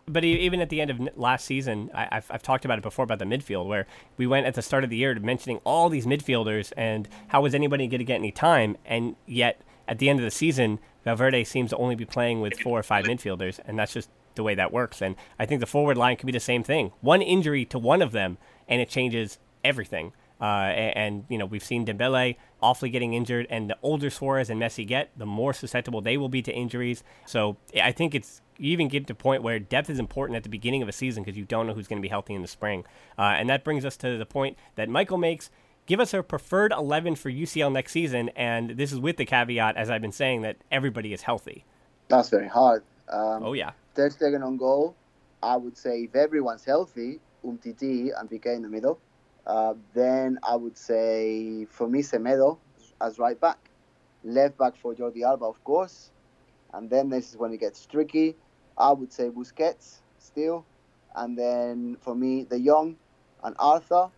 [0.06, 3.04] but even at the end of last season, I, have I've talked about it before
[3.04, 3.86] about the midfield, where
[4.16, 7.54] we went at the start of the year mentioning all these midfielders and how was
[7.54, 11.44] anybody going to get any time, and yet at the end of the season, Valverde
[11.44, 14.54] seems to only be playing with four or five midfielders, and that's just the way
[14.54, 15.02] that works.
[15.02, 16.92] And I think the forward line can be the same thing.
[17.00, 18.38] One injury to one of them,
[18.68, 20.12] and it changes everything.
[20.42, 24.50] Uh, and, and, you know we've seen Dembele awfully getting injured, and the older Suarez
[24.50, 27.04] and Messi get, the more susceptible they will be to injuries.
[27.26, 30.42] So I think it's you even get to a point where depth is important at
[30.42, 32.42] the beginning of a season because you don't know who's going to be healthy in
[32.42, 32.84] the spring.
[33.18, 35.50] Uh, and that brings us to the point that Michael makes.
[35.84, 39.76] Give us a preferred 11 for UCL next season, and this is with the caveat,
[39.76, 41.64] as I've been saying, that everybody is healthy.
[42.06, 42.84] That's very hard.
[43.08, 43.72] Um, oh, yeah.
[43.96, 44.94] Ter Stegen on goal.
[45.42, 49.00] I would say if everyone's healthy, Umtiti and Piqué in the middle.
[49.46, 52.58] Uh, then I would say for me Semedo
[53.00, 53.70] as right back,
[54.22, 56.12] left back for Jordi Alba, of course,
[56.72, 58.36] and then this is when it gets tricky.
[58.78, 60.64] I would say Busquets still,
[61.16, 62.96] and then for me De Jong
[63.42, 64.10] and Arthur.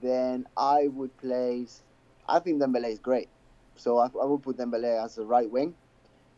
[0.00, 1.82] Then I would place.
[2.26, 3.28] I think Dembele is great,
[3.76, 5.74] so I, I would put Dembele as a right wing,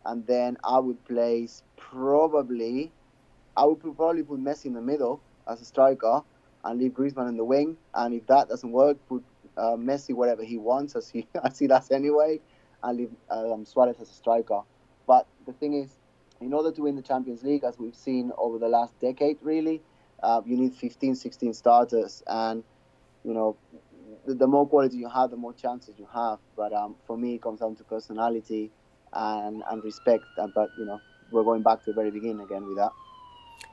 [0.04, 2.92] and then I would place probably.
[3.56, 6.22] I would probably put Messi in the middle as a striker
[6.66, 7.76] and leave Griezmann in the wing.
[7.94, 9.24] And if that doesn't work, put
[9.56, 12.40] uh, Messi whatever he wants, as he as he does anyway.
[12.82, 14.60] and leave um, Suarez as a striker.
[15.06, 15.90] But the thing is,
[16.40, 19.82] in order to win the Champions League, as we've seen over the last decade, really,
[20.22, 22.22] uh, you need 15, 16 starters.
[22.26, 22.62] And,
[23.24, 23.56] you know,
[24.26, 26.38] the, the, more quality you have, the more chances you have.
[26.56, 28.70] But um, for me, it comes down to personality
[29.12, 30.24] and, and respect.
[30.36, 31.00] But, you know,
[31.30, 32.90] we're going back to the very beginning again with that.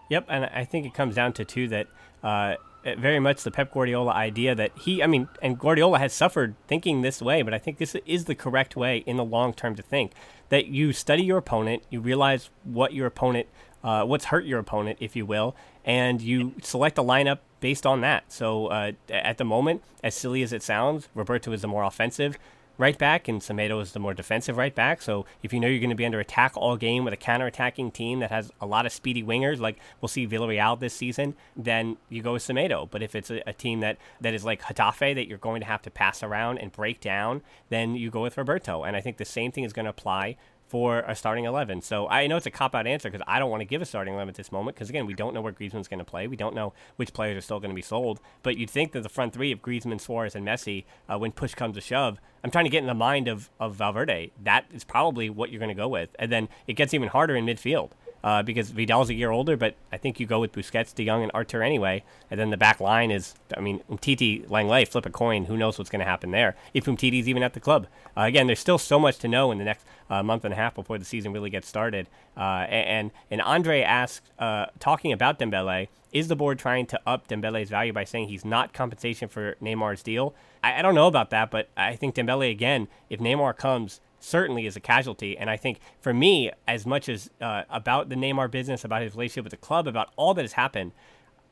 [0.10, 1.88] Yep, and I think it comes down to, too, that
[2.23, 6.56] uh, very much the Pep Guardiola idea that he, I mean, and Guardiola has suffered
[6.67, 9.76] thinking this way, but I think this is the correct way in the long term
[9.76, 10.12] to think
[10.50, 13.48] that you study your opponent, you realize what your opponent,
[13.84, 18.02] uh, what's hurt your opponent, if you will, and you select a lineup based on
[18.02, 18.32] that.
[18.32, 22.38] So uh, at the moment, as silly as it sounds, Roberto is the more offensive
[22.77, 25.01] right back, and Semedo is the more defensive right back.
[25.01, 27.91] So if you know you're going to be under attack all game with a counter-attacking
[27.91, 31.97] team that has a lot of speedy wingers, like we'll see Villarreal this season, then
[32.09, 32.89] you go with Semedo.
[32.89, 35.67] But if it's a, a team that, that is like Getafe that you're going to
[35.67, 38.83] have to pass around and break down, then you go with Roberto.
[38.83, 40.38] And I think the same thing is going to apply
[40.73, 41.83] for a starting 11.
[41.83, 43.86] So I know it's a cop out answer because I don't want to give a
[43.86, 46.25] starting 11 at this moment because, again, we don't know where Griezmann's going to play.
[46.25, 48.19] We don't know which players are still going to be sold.
[48.41, 51.53] But you'd think that the front three of Griezmann, Suarez, and Messi, uh, when push
[51.53, 54.31] comes to shove, I'm trying to get in the mind of, of Valverde.
[54.41, 56.09] That is probably what you're going to go with.
[56.17, 57.91] And then it gets even harder in midfield
[58.23, 61.23] uh, because Vidal's a year older, but I think you go with Busquets, De Jong,
[61.23, 62.03] and Arthur anyway.
[62.31, 65.45] And then the back line is, I mean, Umtiti, Lenglet, flip a coin.
[65.45, 66.55] Who knows what's going to happen there?
[66.73, 67.88] If Umtiti's even at the club.
[68.15, 70.57] Uh, again, there's still so much to know in the next uh, month and a
[70.57, 72.07] half before the season really gets started.
[72.38, 77.27] Uh, and and Andre asked, uh, talking about Dembele, is the board trying to up
[77.27, 80.33] Dembele's value by saying he's not compensation for Neymar's deal?
[80.63, 84.65] I, I don't know about that, but I think Dembele again, if Neymar comes certainly
[84.65, 85.38] is a casualty.
[85.38, 89.13] And I think for me, as much as uh, about the Neymar business, about his
[89.13, 90.93] relationship with the club, about all that has happened,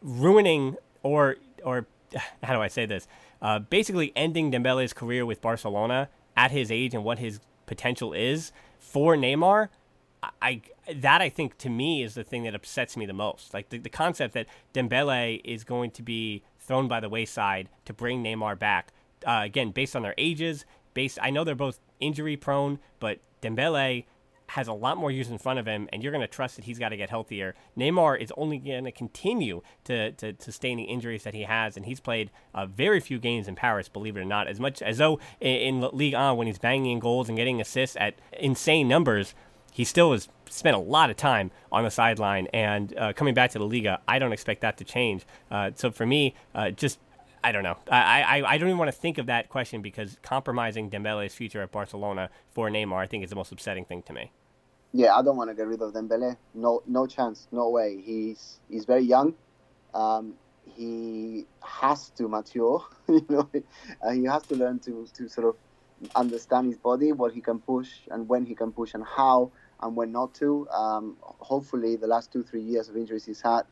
[0.02, 1.86] ruining or or
[2.44, 3.08] how do I say this?
[3.42, 8.52] Uh, basically ending Dembele's career with Barcelona at his age and what his potential is
[8.80, 9.70] for Neymar.
[10.42, 10.62] I
[10.94, 13.54] that I think to me is the thing that upsets me the most.
[13.54, 17.94] Like the, the concept that Dembele is going to be thrown by the wayside to
[17.94, 18.94] bring Neymar back.
[19.26, 24.06] Uh, again, based on their ages, based I know they're both injury prone, but Dembele
[24.52, 26.66] has a lot more years in front of him, and you're going to trust that
[26.66, 27.56] he's got to get healthier.
[27.78, 31.86] Neymar is only going to continue to, to, sustain the injuries that he has, and
[31.86, 34.48] he's played uh, very few games in Paris, believe it or not.
[34.48, 37.62] As much as though in, in Ligue 1, when he's banging in goals and getting
[37.62, 39.34] assists at insane numbers,
[39.72, 42.48] he still has spent a lot of time on the sideline.
[42.48, 45.26] And uh, coming back to the Liga, I don't expect that to change.
[45.50, 47.00] Uh, so for me, uh, just
[47.44, 47.78] I don't know.
[47.90, 51.62] I, I, I don't even want to think of that question because compromising Dembele's future
[51.62, 54.32] at Barcelona for Neymar, I think, is the most upsetting thing to me.
[54.94, 56.36] Yeah, I don't want to get rid of Dembele.
[56.54, 57.48] No, no chance.
[57.52, 58.02] No way.
[58.02, 59.34] He's he's very young.
[59.94, 60.34] Um,
[60.66, 62.86] he has to mature.
[63.08, 63.50] you know,
[64.02, 65.56] uh, he has to learn to to sort of
[66.16, 69.52] understand his body, what he can push, and when he can push, and how,
[69.82, 70.68] and when not to.
[70.70, 73.64] Um, hopefully, the last two three years of injuries he's had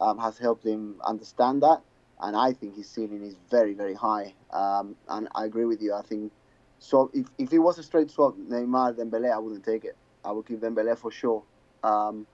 [0.00, 1.80] um, has helped him understand that
[2.20, 4.34] and I think his ceiling is very, very high.
[4.50, 5.94] Um, and I agree with you.
[5.94, 6.32] I think
[6.78, 7.10] so.
[7.12, 9.96] If, if it was a straight swap, Neymar Dembele, I wouldn't take it.
[10.24, 11.42] I would keep Dembele for sure.
[11.84, 12.26] Um,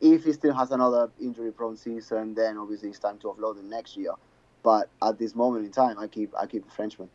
[0.00, 3.96] if he still has another injury-prone season, then obviously it's time to offload him next
[3.96, 4.12] year.
[4.62, 7.08] But at this moment in time, I keep I keep the Frenchman.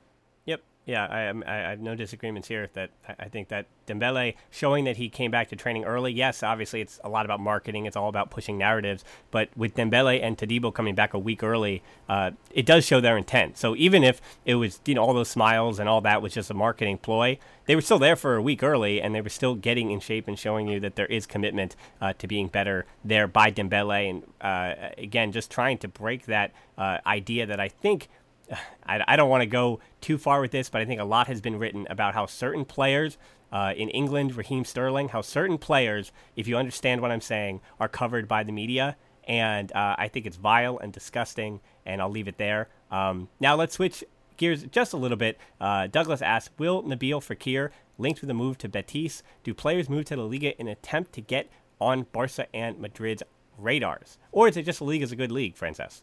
[0.89, 2.67] Yeah, I, I, have no disagreements here.
[2.73, 6.11] That I think that Dembele showing that he came back to training early.
[6.11, 7.85] Yes, obviously it's a lot about marketing.
[7.85, 9.03] It's all about pushing narratives.
[9.29, 13.17] But with Dembele and Todibo coming back a week early, uh, it does show their
[13.17, 13.55] intent.
[13.55, 16.49] So even if it was you know all those smiles and all that was just
[16.49, 19.53] a marketing ploy, they were still there for a week early, and they were still
[19.53, 23.27] getting in shape and showing you that there is commitment uh, to being better there
[23.27, 24.09] by Dembele.
[24.09, 28.07] And uh, again, just trying to break that uh, idea that I think
[28.85, 31.27] I, I don't want to go too far with this, but I think a lot
[31.27, 33.17] has been written about how certain players
[33.51, 37.87] uh, in England, Raheem Sterling, how certain players, if you understand what I'm saying, are
[37.87, 38.95] covered by the media.
[39.27, 42.69] And uh, I think it's vile and disgusting, and I'll leave it there.
[42.91, 44.03] Um, now let's switch
[44.37, 45.37] gears just a little bit.
[45.61, 49.21] Uh, Douglas asks Will Nabil Fekir linked with a move to Betis?
[49.43, 53.21] Do players move to La Liga in an attempt to get on Barca and Madrid's
[53.57, 54.17] radars?
[54.31, 56.01] Or is it just La Liga is a good league, Francesc?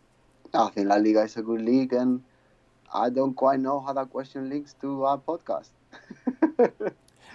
[0.54, 2.22] I think La Liga is a good league, and
[2.92, 5.68] I don't quite know how that question links to our podcast.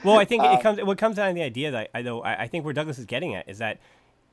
[0.03, 0.81] well, I think it uh, comes.
[0.81, 2.23] What comes down to the idea that I know.
[2.23, 3.79] I think where Douglas is getting at is that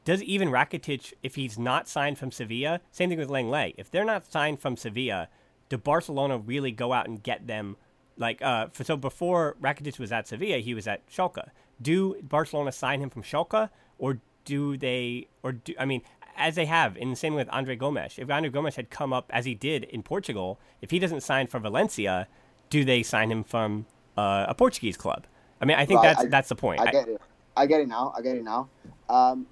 [0.09, 3.75] does even Rakitic, if he's not signed from Sevilla, same thing with Lenglet.
[3.77, 5.29] If they're not signed from Sevilla,
[5.69, 7.77] do Barcelona really go out and get them?
[8.16, 11.51] Like, uh, for, so before Rakitic was at Sevilla, he was at Schalke.
[11.83, 15.29] Do Barcelona sign him from Schalke, or do they?
[15.43, 16.01] Or do I mean?
[16.39, 18.18] As they have in the same with Andre Gomes.
[18.18, 21.47] If Andre Gomes had come up as he did in Portugal, if he doesn't sign
[21.47, 22.28] for Valencia,
[22.70, 23.86] do they sign him from
[24.16, 25.26] uh, a Portuguese club?
[25.61, 26.80] I mean, I think that's I- that's the point.
[26.80, 27.20] I I- get it.
[27.57, 28.12] I get it now.
[28.16, 28.68] I get it now.
[29.09, 29.47] Um,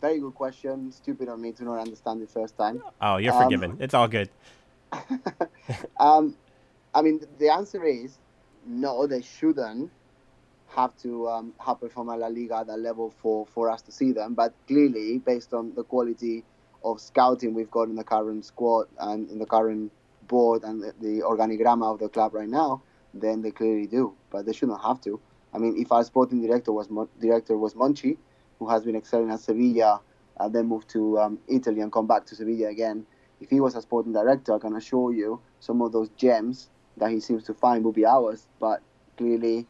[0.00, 0.92] very good question.
[0.92, 2.80] Stupid on me to not understand the first time.
[3.00, 3.76] oh, you're um, forgiven.
[3.80, 4.30] It's all good.
[5.98, 6.36] Um,
[6.94, 8.18] I mean, the answer is
[8.66, 9.06] no.
[9.06, 9.90] They shouldn't
[10.74, 13.92] have to um, have performed at La Liga at that level for, for us to
[13.92, 14.34] see them.
[14.34, 16.44] But clearly, based on the quality
[16.84, 19.90] of scouting we've got in the current squad and in the current
[20.28, 24.14] board and the, the organigrama of the club right now, then they clearly do.
[24.30, 25.20] But they shouldn't have to.
[25.54, 28.16] I mean, if our sporting director was Mon- director was Monchi,
[28.58, 30.00] who has been excelling at Sevilla,
[30.38, 33.06] uh, then moved to um, Italy and come back to Sevilla again.
[33.40, 37.10] If he was a sporting director, I can assure you some of those gems that
[37.10, 38.48] he seems to find will be ours.
[38.58, 38.82] But
[39.16, 39.66] clearly,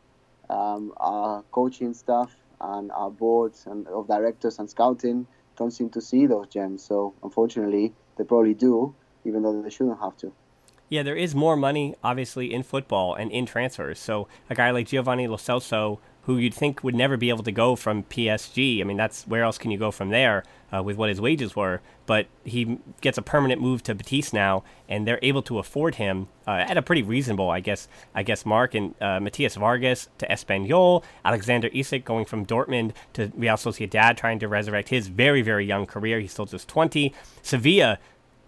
[0.51, 5.27] um, our coaching staff and our boards and of directors and scouting
[5.57, 6.83] don't seem to see those gems.
[6.83, 10.33] So unfortunately, they probably do, even though they shouldn't have to.
[10.89, 13.99] Yeah, there is more money, obviously, in football and in transfers.
[13.99, 17.53] So a guy like Giovanni Lo Celso, who you'd think would never be able to
[17.53, 20.97] go from PSG, I mean, that's where else can you go from there uh, with
[20.97, 21.81] what his wages were?
[22.07, 26.29] But he gets a permanent move to Betis now, and they're able to afford him
[26.47, 28.75] uh, at a pretty reasonable, I guess, I guess, mark.
[28.75, 34.39] And uh, Matias Vargas to Espanyol, Alexander Isak going from Dortmund to Real Sociedad, trying
[34.39, 36.21] to resurrect his very, very young career.
[36.21, 37.13] He's still just 20.
[37.43, 37.99] Sevilla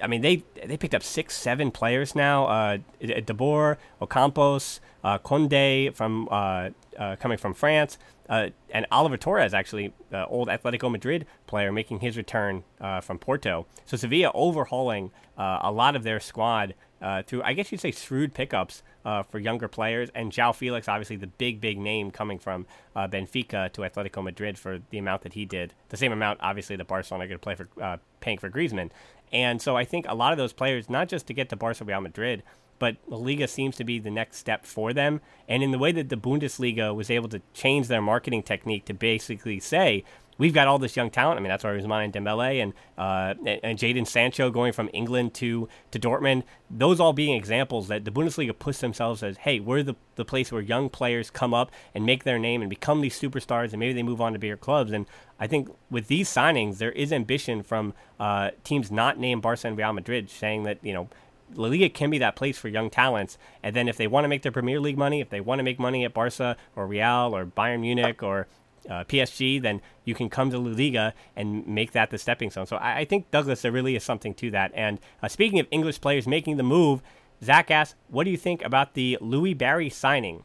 [0.03, 2.47] I mean, they they picked up six, seven players now.
[2.47, 9.55] Uh, DeBoer, Ocampos, uh, Koundé from uh, uh, coming from France, uh, and Oliver Torres,
[9.55, 13.67] actually, uh, old Atletico Madrid player, making his return uh, from Porto.
[13.85, 17.91] So Sevilla overhauling uh, a lot of their squad uh, through, I guess you'd say,
[17.91, 20.11] shrewd pickups uh, for younger players.
[20.15, 24.59] And João Felix, obviously, the big, big name coming from uh, Benfica to Atletico Madrid
[24.59, 25.75] for the amount that he did.
[25.91, 28.91] The same amount, obviously, that Barcelona to play for uh, paying for Griezmann.
[29.33, 31.85] And so I think a lot of those players, not just to get to Barca
[31.85, 32.43] Real Madrid,
[32.79, 35.21] but La Liga seems to be the next step for them.
[35.49, 38.95] And in the way that the Bundesliga was able to change their marketing technique to
[38.95, 40.05] basically say,
[40.39, 41.39] we've got all this young talent.
[41.39, 45.69] I mean, that's why Ousmane Dembele and uh, and, Jadon Sancho going from England to
[45.91, 46.43] to Dortmund.
[46.71, 50.51] Those all being examples that the Bundesliga puts themselves as, hey, we're the the place
[50.51, 53.93] where young players come up and make their name and become these superstars, and maybe
[53.93, 54.93] they move on to bigger clubs.
[54.93, 55.07] And
[55.39, 59.77] I think with these signings, there is ambition from uh, teams not named Barca and
[59.77, 61.09] Real Madrid, saying that you know.
[61.55, 64.29] La Liga can be that place for young talents, and then if they want to
[64.29, 67.37] make their Premier League money, if they want to make money at Barca or Real
[67.37, 68.49] or Bayern Munich or
[68.89, 72.67] uh, PSG, then you can come to La Liga and make that the stepping stone.
[72.67, 74.73] So I, I think Douglas, there really is something to that.
[74.75, 77.03] And uh, speaking of English players making the move,
[77.43, 80.45] Zach asks, what do you think about the Louie Barry signing?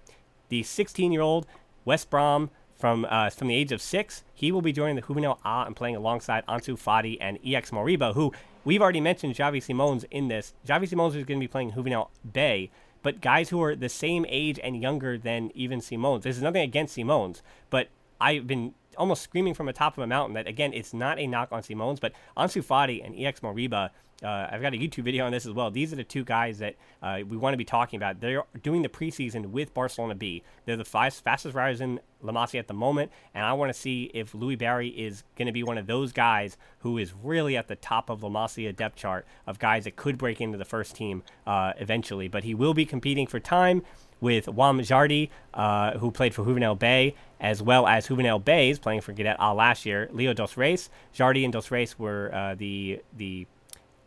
[0.50, 1.48] The 16-year-old
[1.86, 2.50] West Brom
[2.82, 5.76] from uh, from the age of six, he will be joining the Juvenil A and
[5.76, 8.34] playing alongside Ansu Fati and Ilaix Moriba, who
[8.66, 10.54] we've already mentioned Xavi Simons in this.
[10.68, 12.72] Xavi Simons is going to be playing Juvenil B,
[13.04, 16.24] but guys who are the same age and younger than even Simons.
[16.24, 17.90] This is nothing against Simons, but
[18.22, 21.28] I've been almost screaming from the top of a mountain that again, it's not a
[21.28, 23.90] knock on Simons, but Ansu Fati and Ilaix Moriba.
[24.24, 25.72] Uh, I've got a YouTube video on this as well.
[25.72, 28.22] These are the two guys that uh, we want to be talking about.
[28.22, 30.44] They're doing the preseason with Barcelona B.
[30.66, 33.80] They're the five, fastest riders in La Masia at the moment, and I want to
[33.80, 37.58] see if Louie Barry is going to be one of those guys who is really
[37.58, 40.66] at the top of La Masia depth chart of guys that could break into the
[40.66, 42.28] first team uh, eventually.
[42.28, 43.82] But he will be competing for time
[44.22, 49.02] with Wam Jardi, uh, who played for Juvenil B, as well as Juvenil Bays playing
[49.02, 50.08] for Cadet A last year.
[50.14, 53.48] Leo Dos Reis, Jardi and Dos Reis were uh, the the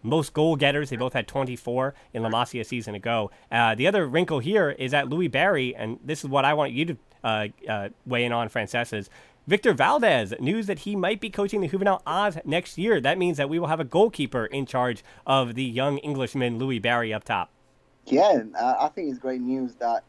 [0.03, 0.91] most goal getters.
[0.91, 3.31] They both had 24 in La Masia a season ago.
[3.51, 6.73] Uh, the other wrinkle here is that Louie Barry, and this is what I want
[6.73, 9.09] you to uh, uh, weigh in on, Francesc, is
[9.47, 13.01] Victor Valdés, news that he might be coaching the Juvenile Oz next year.
[13.01, 16.79] That means that we will have a goalkeeper in charge of the young Englishman Louie
[16.79, 17.51] Barry up top.
[18.07, 20.05] Yeah, uh, I think it's great news that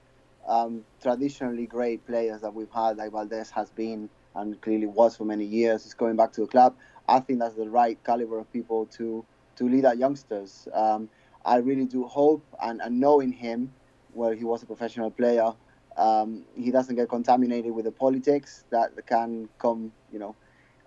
[0.47, 5.23] um, traditionally great players that we've had, like Valdés has been and clearly was for
[5.23, 6.75] many years, is going back to the club.
[7.07, 9.25] I think that's the right caliber of people to
[9.57, 10.67] to lead our youngsters.
[10.73, 11.09] Um,
[11.45, 13.71] I really do hope and, and knowing him,
[14.13, 15.53] where he was a professional player,
[15.95, 20.35] um, he doesn't get contaminated with the politics that can come, you know,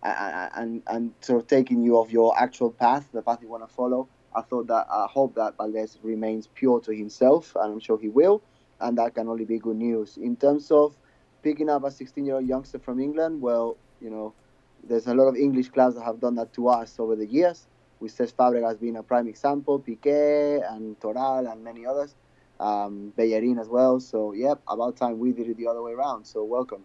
[0.02, 3.66] and, and, and sort of taking you off your actual path, the path you want
[3.66, 4.09] to follow.
[4.39, 8.09] I thought that I hope that Valdés remains pure to himself, and I'm sure he
[8.09, 8.43] will,
[8.80, 10.16] and that can only be good news.
[10.16, 10.97] In terms of
[11.43, 14.34] picking up a 16-year-old youngster from England, well, you know,
[14.82, 17.66] there's a lot of English clubs that have done that to us over the years.
[18.01, 22.14] With Cesc Fabregas being a prime example, Piqué and Toral and many others,
[22.61, 23.99] um, Bellerin as well.
[23.99, 26.24] So, yep, about time we did it the other way around.
[26.24, 26.84] So, welcome.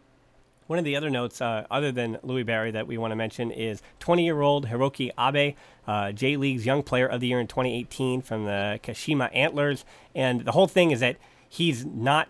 [0.67, 3.51] One of the other notes, uh, other than Louie Barry, that we want to mention
[3.51, 5.55] is 20 year old Hiroki Abe,
[5.87, 9.85] uh, J League's Young Player of the Year in 2018 from the Kashima Antlers.
[10.15, 11.17] And the whole thing is that
[11.49, 12.29] he's not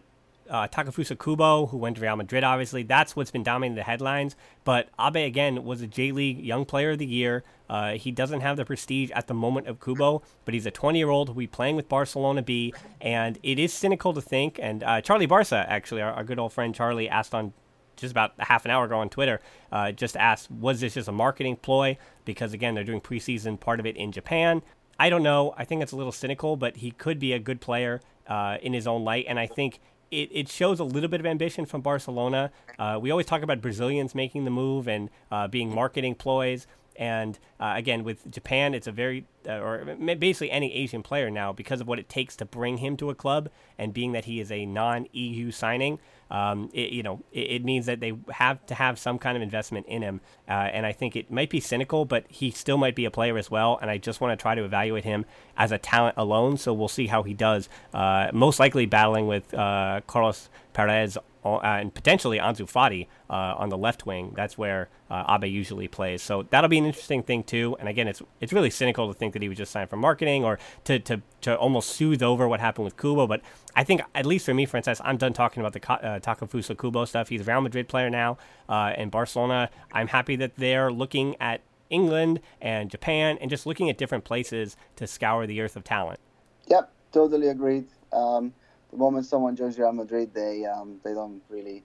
[0.50, 2.84] uh, Takefusa Kubo, who went to Real Madrid, obviously.
[2.84, 4.36] That's what's been dominating the headlines.
[4.64, 7.44] But Abe, again, was a J League Young Player of the Year.
[7.70, 11.00] Uh, he doesn't have the prestige at the moment of Kubo, but he's a 20
[11.00, 12.74] year old who will be playing with Barcelona B.
[13.02, 16.54] And it is cynical to think, and uh, Charlie Barca, actually, our, our, good old
[16.54, 17.54] friend Charlie, asked on
[17.96, 19.42] just about a half an hour ago on Twitter,
[19.72, 21.98] uh, just asked, was this just a marketing ploy?
[22.26, 24.62] Because, again, they're doing preseason part of it in Japan.
[25.00, 25.54] I don't know.
[25.58, 28.74] I think it's a little cynical, but he could be a good player uh, in
[28.74, 29.26] his own light.
[29.28, 29.80] And I think
[30.12, 32.52] it, it shows a little bit of ambition from Barcelona.
[32.78, 36.68] Uh, we always talk about Brazilians making the move and uh, being marketing ploys.
[36.96, 41.52] And uh, again, with Japan, it's a very, uh, or basically any Asian player now,
[41.52, 44.40] because of what it takes to bring him to a club, and being that he
[44.40, 48.66] is a non EU signing, um, it, you know, it, it, means that they have
[48.66, 50.22] to have some kind of investment in him.
[50.48, 53.38] Uh, and I think it might be cynical, but he still might be a player
[53.38, 53.78] as well.
[53.82, 55.26] And I just want to try to evaluate him
[55.56, 56.58] as a talent alone.
[56.58, 57.70] So we'll see how he does.
[57.94, 63.70] Uh, most likely battling with uh, Carlos Perez uh, and potentially Ansu Fati uh, on
[63.70, 64.34] the left wing.
[64.36, 66.22] That's where uh, Abe usually plays.
[66.22, 67.76] So that'll be an interesting thing too.
[67.80, 70.44] And again, it's it's really cynical to think that he was just signed for marketing
[70.44, 73.28] or to to, to almost soothe over what happened with Kubo.
[73.28, 73.42] But
[73.76, 77.30] I think at least for me, Francesc, I'm done talking about the uh, Kubo stuff.
[77.30, 78.38] He's a Real Madrid player now,
[78.70, 79.70] uh, and Barcelona.
[79.92, 84.76] I'm happy that they're looking at England and Japan and just looking at different places
[84.96, 86.20] to scour the earth of talent.
[86.68, 87.86] Yep, totally agreed.
[88.12, 88.54] Um,
[88.94, 91.84] the moment someone joins Real Madrid, they um, they don't really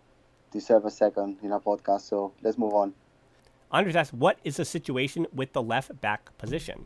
[0.52, 2.02] deserve a second in a podcast.
[2.02, 2.92] So let's move on.
[3.70, 6.84] Andres asks, what is the situation with the left back position?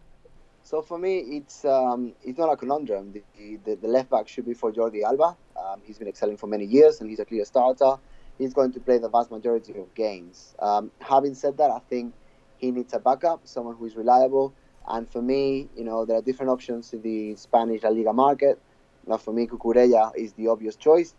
[0.62, 3.12] So for me, it's um, it's not a conundrum.
[3.12, 3.22] The,
[3.64, 5.36] the, the, left back should be for Jordi Alba.
[5.56, 7.96] Um, he's been excelling for many years, and he's a clear starter.
[8.38, 10.54] He's going to play the vast majority of games.
[10.60, 12.14] Um, having said that, I think
[12.58, 14.54] he needs a backup, someone who is reliable.
[14.86, 18.60] And for me, you know, there are different options in the Spanish La Liga market.
[19.06, 21.14] Now, for me, Cucurella is the obvious choice.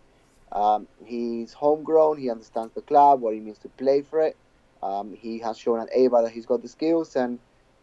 [0.52, 2.18] Um, he's homegrown.
[2.18, 4.38] He understands the club, what it means to play for it.
[4.82, 7.16] Um, he has shown at Eibar that he's got the skills.
[7.16, 7.40] And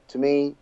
[0.08, 0.54] to me,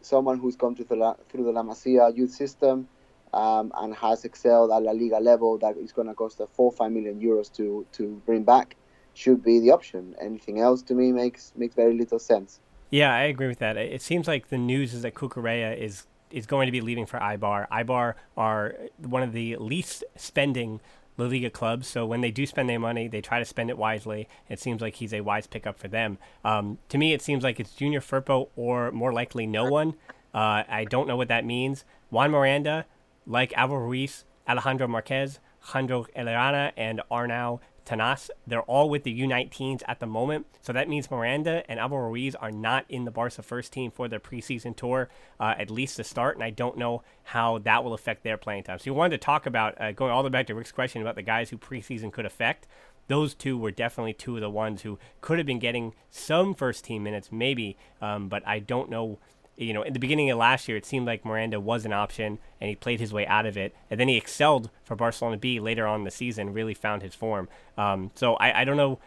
[0.00, 2.88] someone who's come through the La, through the La Masia youth system
[3.32, 6.92] um, and has excelled at La Liga level that is going to cost four five
[6.92, 8.76] million euros to to bring back
[9.14, 10.14] should be the option.
[10.20, 12.60] Anything else to me makes makes very little sense.
[12.90, 13.76] Yeah, I agree with that.
[13.76, 17.18] It seems like the news is that Cucurella is is going to be leaving for
[17.18, 17.68] Eibar.
[17.68, 20.80] Eibar are one of the least spending
[21.16, 23.76] La Liga clubs, so when they do spend their money, they try to spend it
[23.76, 24.28] wisely.
[24.48, 26.18] It seems like he's a wise pickup for them.
[26.44, 29.94] Um, to me, it seems like it's Junior Firpo or more likely no one.
[30.32, 31.84] Uh, I don't know what that means.
[32.10, 32.86] Juan Miranda,
[33.26, 38.30] like Alvaro Ruiz, Alejandro Marqués, Jandro Orellana, and Arnau Tenas.
[38.46, 40.46] They're all with the U19s at the moment.
[40.60, 44.08] So that means Miranda and Alvaro Ruiz are not in the Barca first team for
[44.08, 45.08] their preseason tour,
[45.40, 46.36] uh, at least to start.
[46.36, 48.78] And I don't know how that will affect their playing time.
[48.78, 51.00] So you wanted to talk about, uh, going all the way back to Rick's question
[51.00, 52.66] about the guys who preseason could affect.
[53.06, 56.84] Those two were definitely two of the ones who could have been getting some first
[56.84, 59.18] team minutes, maybe, um, but I don't know
[59.58, 62.38] you know, in the beginning of last year, it seemed like Miranda was an option,
[62.60, 63.74] and he played his way out of it.
[63.90, 67.14] And then he excelled for Barcelona B later on in the season, really found his
[67.14, 67.48] form.
[67.76, 69.00] Um, so I, I, don't know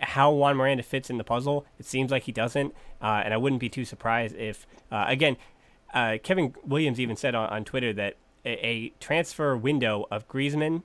[0.00, 1.66] how Juan Miranda fits in the puzzle.
[1.78, 5.36] It seems like he doesn't, uh, and I wouldn't be too surprised if, uh, again,
[5.92, 10.84] uh, Kevin Williams even said on, on Twitter that a, a, transfer window of Griezmann,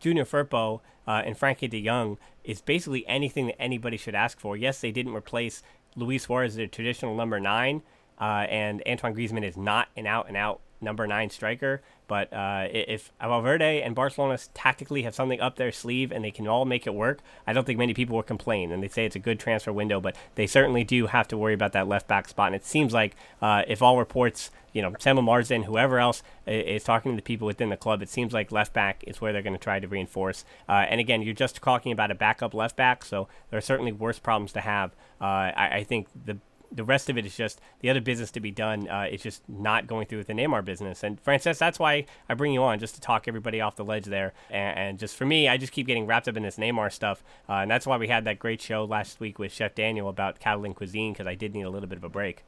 [0.00, 4.56] Junior Firpo, uh, and Frenkie de Jong is basically anything that anybody should ask for.
[4.56, 5.62] Yes, they didn't replace
[5.94, 7.82] Luis Suarez, their traditional number nine
[8.20, 11.80] uh, and Antoine Griezmann is not an out and out number nine striker.
[12.08, 16.46] But uh, if Valverde and Barcelona tactically have something up their sleeve and they can
[16.46, 18.70] all make it work, I don't think many people will complain.
[18.70, 21.54] And they say it's a good transfer window, but they certainly do have to worry
[21.54, 22.48] about that left back spot.
[22.48, 26.84] And it seems like uh, if all reports, you know, Samuel Marsden, whoever else is
[26.84, 29.40] talking to the people within the club, it seems like left back is where they're
[29.40, 30.44] going to try to reinforce.
[30.68, 33.92] Uh, and again, you're just talking about a backup left back, so there are certainly
[33.92, 34.90] worse problems to have.
[35.18, 36.36] Uh, I, I think the
[36.74, 38.88] the rest of it is just the other business to be done.
[38.88, 41.02] Uh, it's just not going through with the Neymar business.
[41.02, 44.06] And Francesc, that's why I bring you on just to talk everybody off the ledge
[44.06, 44.32] there.
[44.50, 47.22] And, and just for me, I just keep getting wrapped up in this Neymar stuff,
[47.48, 50.40] uh, and that's why we had that great show last week with Chef Daniel about
[50.40, 52.44] Catalan cuisine because I did need a little bit of a break.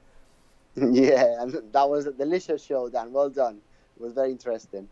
[0.77, 3.13] Yeah, that was a delicious show, Dan.
[3.13, 3.61] Well done.
[3.97, 4.89] It was very interesting.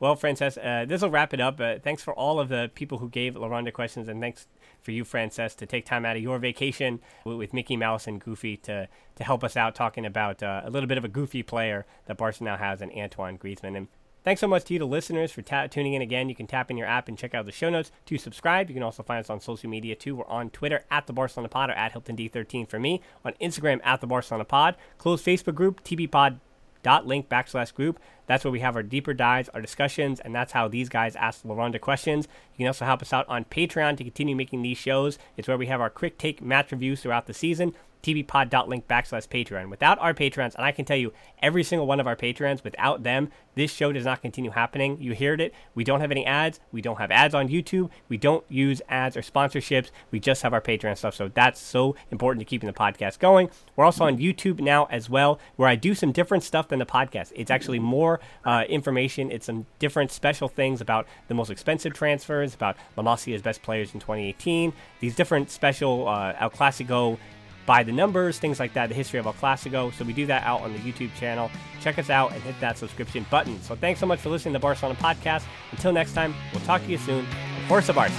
[0.00, 1.60] Well, Francesc, uh, this will wrap it up.
[1.60, 4.48] Uh, thanks for all of the people who gave La Ronda questions, and thanks
[4.84, 8.56] for you, Francesc, to take time out of your vacation with, Mickey Mouse and Goofy
[8.58, 11.86] to, to help us out talking about uh, a little bit of a goofy player
[12.06, 13.76] that Barca now has in Antoine Griezmann.
[13.76, 13.88] And
[14.24, 16.28] thanks so much to you, the listeners, for ta- tuning in again.
[16.28, 18.68] You can tap in your app and check out the show notes to subscribe.
[18.68, 20.16] You can also find us on social media too.
[20.16, 23.80] We're on Twitter at the Barcelona Pod or at Hilton D13 for me, on Instagram
[23.84, 26.40] at the Barcelona Pod, closed Facebook group TB Pod
[26.84, 27.98] teepeepod.link backslash group.
[28.26, 31.42] That's where we have our deeper dives, our discussions, and that's how these guys ask
[31.42, 32.26] LaRonda questions.
[32.54, 35.18] You can also help us out on Patreon to continue making these shows.
[35.36, 37.74] It's where we have our quick take match reviews throughout the season
[38.04, 39.70] teepeepod.link backslash Patreon.
[39.70, 43.02] Without our patrons, and I can tell you, every single one of our patrons, without
[43.02, 45.00] them, this show does not continue happening.
[45.00, 45.54] You heard it.
[45.74, 46.60] We don't have any ads.
[46.72, 47.90] We don't have ads on YouTube.
[48.08, 49.90] We don't use ads or sponsorships.
[50.10, 51.14] We just have our Patreon stuff.
[51.14, 53.48] So that's so important to keeping the podcast going.
[53.76, 56.86] We're also on YouTube now as well, where I do some different stuff than the
[56.86, 57.32] podcast.
[57.34, 59.30] It's actually more uh, information.
[59.30, 63.94] It's some different special things about the most expensive transfers, about La Masia's best players
[63.94, 67.18] in 2018, these different special uh, El Clasico
[67.66, 69.92] by the numbers, things like that, the history of El Clasico.
[69.94, 71.50] So we do that out on the YouTube channel.
[71.80, 73.60] Check us out and hit that subscription button.
[73.62, 75.44] So thanks so much for listening to the Barcelona Podcast.
[75.72, 77.26] Until next time, we'll talk to you soon.
[77.68, 78.12] Forza Barca.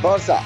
[0.00, 0.42] Forza.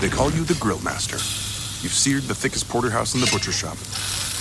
[0.00, 1.14] They call you the Grill Master.
[1.84, 3.76] You've seared the thickest porterhouse in the butcher shop.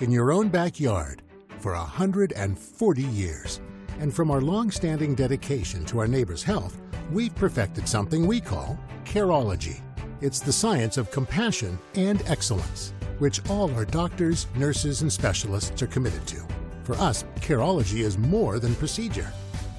[0.00, 1.22] in your own backyard
[1.58, 3.60] for 140 years.
[4.00, 6.80] And from our long-standing dedication to our neighbors' health,
[7.10, 9.80] we've perfected something we call Careology.
[10.20, 15.88] It's the science of compassion and excellence, which all our doctors, nurses, and specialists are
[15.88, 16.36] committed to.
[16.84, 19.32] For us, Careology is more than procedure.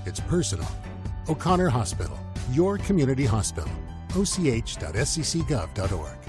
[0.05, 0.69] It's personal.
[1.27, 2.19] O'Connor Hospital,
[2.51, 3.71] your community hospital.
[4.15, 6.28] och.sccgov.org.